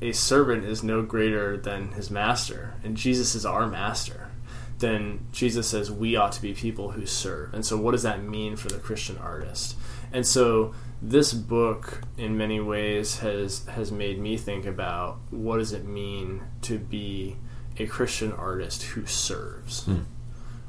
a 0.00 0.12
servant 0.12 0.64
is 0.64 0.82
no 0.82 1.02
greater 1.02 1.56
than 1.56 1.92
his 1.92 2.10
master 2.10 2.74
and 2.82 2.96
Jesus 2.96 3.34
is 3.34 3.46
our 3.46 3.66
master, 3.66 4.30
then 4.78 5.26
Jesus 5.32 5.68
says 5.68 5.90
we 5.90 6.16
ought 6.16 6.32
to 6.32 6.42
be 6.42 6.52
people 6.52 6.92
who 6.92 7.06
serve. 7.06 7.54
And 7.54 7.64
so 7.64 7.76
what 7.76 7.92
does 7.92 8.02
that 8.02 8.22
mean 8.22 8.56
for 8.56 8.68
the 8.68 8.78
Christian 8.78 9.16
artist? 9.18 9.76
And 10.12 10.26
so 10.26 10.74
this 11.00 11.32
book 11.32 12.02
in 12.16 12.36
many 12.36 12.60
ways 12.60 13.18
has 13.18 13.66
has 13.66 13.92
made 13.92 14.18
me 14.18 14.36
think 14.36 14.64
about 14.66 15.18
what 15.30 15.58
does 15.58 15.72
it 15.72 15.84
mean 15.84 16.42
to 16.62 16.78
be 16.78 17.36
a 17.78 17.86
Christian 17.86 18.32
artist 18.32 18.82
who 18.82 19.06
serves. 19.06 19.86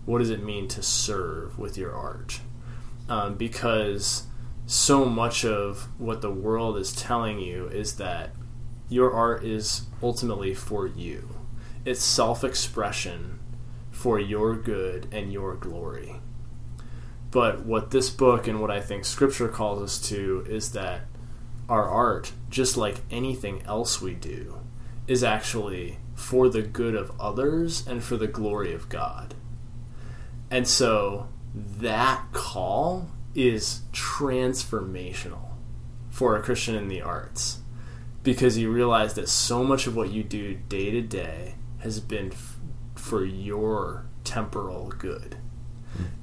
What 0.06 0.20
does 0.20 0.30
it 0.30 0.44
mean 0.44 0.68
to 0.70 0.84
serve 0.84 1.58
with 1.58 1.78
your 1.78 1.94
art? 1.94 2.42
Um, 3.10 3.36
because 3.36 4.24
so 4.66 5.06
much 5.06 5.46
of 5.46 5.88
what 6.00 6.22
the 6.22 6.32
world 6.32 6.78
is 6.78 6.94
telling 6.94 7.40
you 7.40 7.68
is 7.68 7.98
that 7.98 8.32
your 8.90 9.14
art 9.14 9.44
is 9.44 9.84
ultimately 10.02 10.54
for 10.54 10.88
you. 10.88 11.30
It's 11.84 12.04
self-expression 12.04 13.40
for 13.92 14.20
your 14.20 14.56
good 14.56 15.08
and 15.12 15.32
your 15.32 15.56
glory. 15.56 16.16
But 17.32 17.66
what 17.66 17.92
this 17.92 18.10
book 18.10 18.48
and 18.48 18.62
what 18.62 18.72
I 18.72 18.82
think 18.82 19.06
scripture 19.06 19.48
calls 19.48 19.82
us 19.82 20.10
to 20.10 20.46
is 20.48 20.72
that 20.72 21.02
our 21.68 21.88
art, 21.88 22.32
just 22.50 22.78
like 22.78 23.02
anything 23.10 23.64
else 23.64 24.02
we 24.02 24.14
do, 24.14 24.60
is 25.08 25.24
actually 25.24 25.98
for 26.14 26.50
the 26.50 26.62
good 26.62 26.96
of 26.96 27.12
others 27.20 27.86
and 27.88 28.04
for 28.04 28.18
the 28.18 28.28
glory 28.28 28.74
of 28.74 28.90
God. 28.90 29.34
And 30.50 30.68
so 30.68 31.28
that 31.54 32.32
call 32.32 33.10
is 33.34 33.82
transformational 33.92 35.50
for 36.10 36.36
a 36.36 36.42
Christian 36.42 36.76
in 36.76 36.88
the 36.88 37.02
arts 37.02 37.60
because 38.26 38.58
you 38.58 38.72
realize 38.72 39.14
that 39.14 39.30
so 39.30 39.64
much 39.64 39.88
of 39.88 39.96
what 39.96 40.12
you 40.12 40.24
do 40.24 40.56
day 40.56 40.90
to 40.90 41.02
day 41.02 41.56
has 41.80 42.00
been 42.00 42.32
f- 42.32 42.58
for 42.96 43.24
your 43.24 44.08
temporal 44.24 44.90
good 44.90 45.38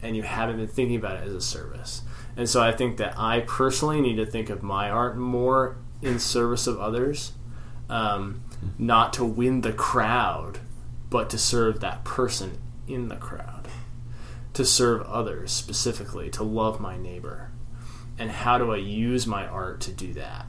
and 0.03 0.17
you 0.17 0.23
haven't 0.23 0.57
been 0.57 0.67
thinking 0.67 0.97
about 0.97 1.17
it 1.17 1.29
as 1.29 1.33
a 1.33 1.41
service. 1.41 2.03
And 2.37 2.49
so 2.49 2.61
I 2.61 2.73
think 2.73 2.97
that 2.97 3.17
I 3.17 3.41
personally 3.41 4.01
need 4.01 4.17
to 4.17 4.27
think 4.27 4.51
of 4.51 4.63
my 4.63 4.91
art 4.91 5.17
more 5.17 5.77
in 6.03 6.19
service 6.19 6.67
of 6.67 6.81
others, 6.81 7.33
um, 7.89 8.43
not 8.77 9.13
to 9.15 9.25
win 9.25 9.61
the 9.61 9.73
crowd, 9.73 10.59
but 11.09 11.31
to 11.31 11.39
serve 11.39 11.81
that 11.81 12.05
person 12.05 12.59
in 12.89 13.09
the 13.09 13.17
crowd, 13.17 13.69
to 14.55 14.65
serve 14.65 15.03
others 15.03 15.53
specifically, 15.53 16.29
to 16.31 16.43
love 16.43 16.81
my 16.81 16.97
neighbor. 16.97 17.53
And 18.19 18.31
how 18.31 18.59
do 18.59 18.73
I 18.73 18.79
use 18.79 19.27
my 19.27 19.47
art 19.47 19.81
to 19.83 19.93
do 19.93 20.13
that? 20.15 20.47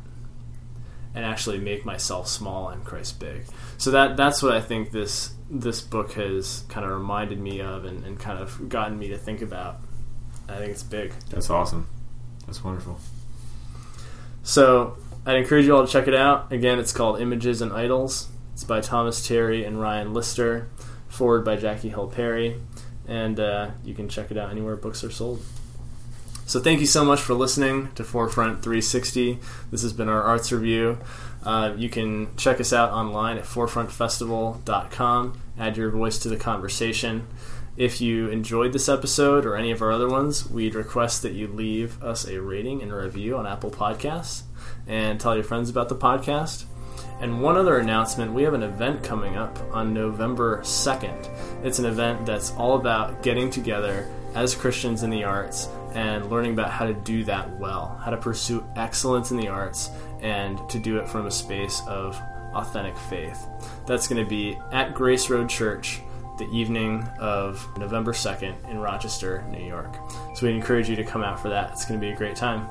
And 1.16 1.24
actually 1.24 1.60
make 1.60 1.86
myself 1.86 2.28
small 2.28 2.70
and 2.70 2.84
Christ 2.84 3.20
big. 3.20 3.46
So 3.78 3.92
that 3.92 4.18
that's 4.18 4.42
what 4.42 4.54
I 4.54 4.62
think 4.62 4.92
this 4.92 5.34
this 5.50 5.80
book 5.80 6.14
has 6.14 6.64
kind 6.70 6.86
of 6.86 6.92
reminded 6.92 7.40
me 7.40 7.62
of 7.62 7.86
and, 7.86 8.04
and 8.04 8.20
kind 8.20 8.40
of 8.40 8.68
gotten 8.68 8.98
me 8.98 9.10
to 9.10 9.18
think 9.18 9.42
about. 9.42 9.78
I 10.50 10.58
think 10.58 10.72
it's 10.72 10.84
big. 10.84 11.14
That's 11.30 11.50
awesome. 11.50 11.88
That's 12.48 12.64
wonderful. 12.64 13.00
So 14.42 14.98
I'd 15.26 15.38
encourage 15.38 15.66
you 15.66 15.76
all 15.76 15.86
to 15.86 15.92
check 15.92 16.08
it 16.08 16.16
out. 16.16 16.52
Again, 16.52 16.80
it's 16.80 16.92
called 16.92 17.22
Images 17.22 17.62
and 17.62 17.72
Idols. 17.72 18.30
It's 18.54 18.64
by 18.64 18.82
Thomas 18.82 19.26
Terry 19.26 19.64
and 19.64 19.80
Ryan 19.80 20.14
Lister, 20.14 20.70
foreword 21.08 21.46
by 21.46 21.56
Jackie 21.56 21.90
Hill 21.90 22.08
Perry, 22.08 22.60
and 23.08 23.40
uh, 23.40 23.72
you 23.84 23.94
can 23.94 24.10
check 24.10 24.32
it 24.32 24.38
out 24.38 24.52
anywhere 24.52 24.76
books 24.76 25.04
are 25.04 25.12
sold. 25.12 25.42
So 26.54 26.60
thank 26.60 26.82
you 26.82 26.86
so 26.86 27.04
much 27.04 27.20
for 27.20 27.34
listening 27.34 27.92
to 27.96 28.04
Forefront 28.04 28.62
360. 28.62 29.40
This 29.72 29.82
has 29.82 29.92
been 29.92 30.08
our 30.08 30.22
arts 30.22 30.52
review. 30.52 31.00
Uh, 31.44 31.74
you 31.76 31.90
can 31.90 32.28
check 32.38 32.62
us 32.62 32.72
out 32.72 32.92
online 32.92 33.40
at 33.40 33.46
forefrontfestival.com. 33.46 35.42
Add 35.58 35.78
your 35.78 35.90
voice 35.90 36.20
to 36.20 36.30
the 36.30 36.38
conversation. 36.38 37.26
If 37.76 38.02
you 38.02 38.30
enjoyed 38.30 38.72
this 38.72 38.88
episode 38.88 39.48
or 39.48 39.56
any 39.56 39.72
of 39.72 39.82
our 39.82 39.92
other 39.92 40.08
ones, 40.08 40.48
we'd 40.48 40.76
request 40.76 41.24
that 41.24 41.34
you 41.34 41.48
leave 41.48 42.00
us 42.04 42.28
a 42.28 42.40
rating 42.40 42.84
and 42.84 42.92
a 42.92 42.98
review 42.98 43.36
on 43.36 43.48
Apple 43.48 43.72
Podcasts 43.72 44.44
and 44.86 45.20
tell 45.20 45.34
your 45.34 45.44
friends 45.44 45.72
about 45.72 45.90
the 45.90 45.96
podcast. 45.96 46.66
And 47.20 47.42
one 47.42 47.58
other 47.58 47.80
announcement 47.80 48.32
we 48.32 48.44
have 48.44 48.54
an 48.54 48.62
event 48.62 49.04
coming 49.04 49.38
up 49.38 49.58
on 49.72 49.92
November 49.92 50.60
2nd. 50.62 51.66
It's 51.66 51.80
an 51.80 51.86
event 51.86 52.28
that's 52.28 52.52
all 52.52 52.76
about 52.76 53.24
getting 53.24 53.50
together 53.50 54.08
as 54.36 54.54
Christians 54.54 55.02
in 55.02 55.10
the 55.10 55.24
arts 55.24 55.68
and 55.94 56.30
learning 56.30 56.54
about 56.54 56.70
how 56.70 56.86
to 56.86 56.94
do 56.94 57.24
that 57.26 57.50
well, 57.58 58.00
how 58.04 58.12
to 58.12 58.18
pursue 58.18 58.66
excellence 58.76 59.32
in 59.32 59.38
the 59.38 59.48
arts, 59.48 59.90
and 60.22 60.58
to 60.70 60.80
do 60.80 60.98
it 60.98 61.08
from 61.08 61.28
a 61.28 61.32
space 61.32 61.82
of 61.88 62.20
authentic 62.54 62.98
faith. 62.98 63.48
That's 63.86 64.08
going 64.08 64.24
to 64.24 64.30
be 64.30 64.58
at 64.72 64.94
Grace 64.94 65.30
Road 65.30 65.50
Church 65.50 66.02
the 66.38 66.50
evening 66.50 67.04
of 67.20 67.68
November 67.78 68.12
2nd 68.12 68.70
in 68.70 68.80
Rochester, 68.80 69.46
New 69.50 69.64
York. 69.64 69.96
So 70.36 70.48
we 70.48 70.54
encourage 70.54 70.90
you 70.90 70.96
to 70.96 71.04
come 71.04 71.24
out 71.24 71.40
for 71.40 71.50
that. 71.50 71.72
It's 71.72 71.86
going 71.86 72.00
to 72.00 72.06
be 72.06 72.12
a 72.12 72.16
great 72.16 72.36
time. 72.36 72.68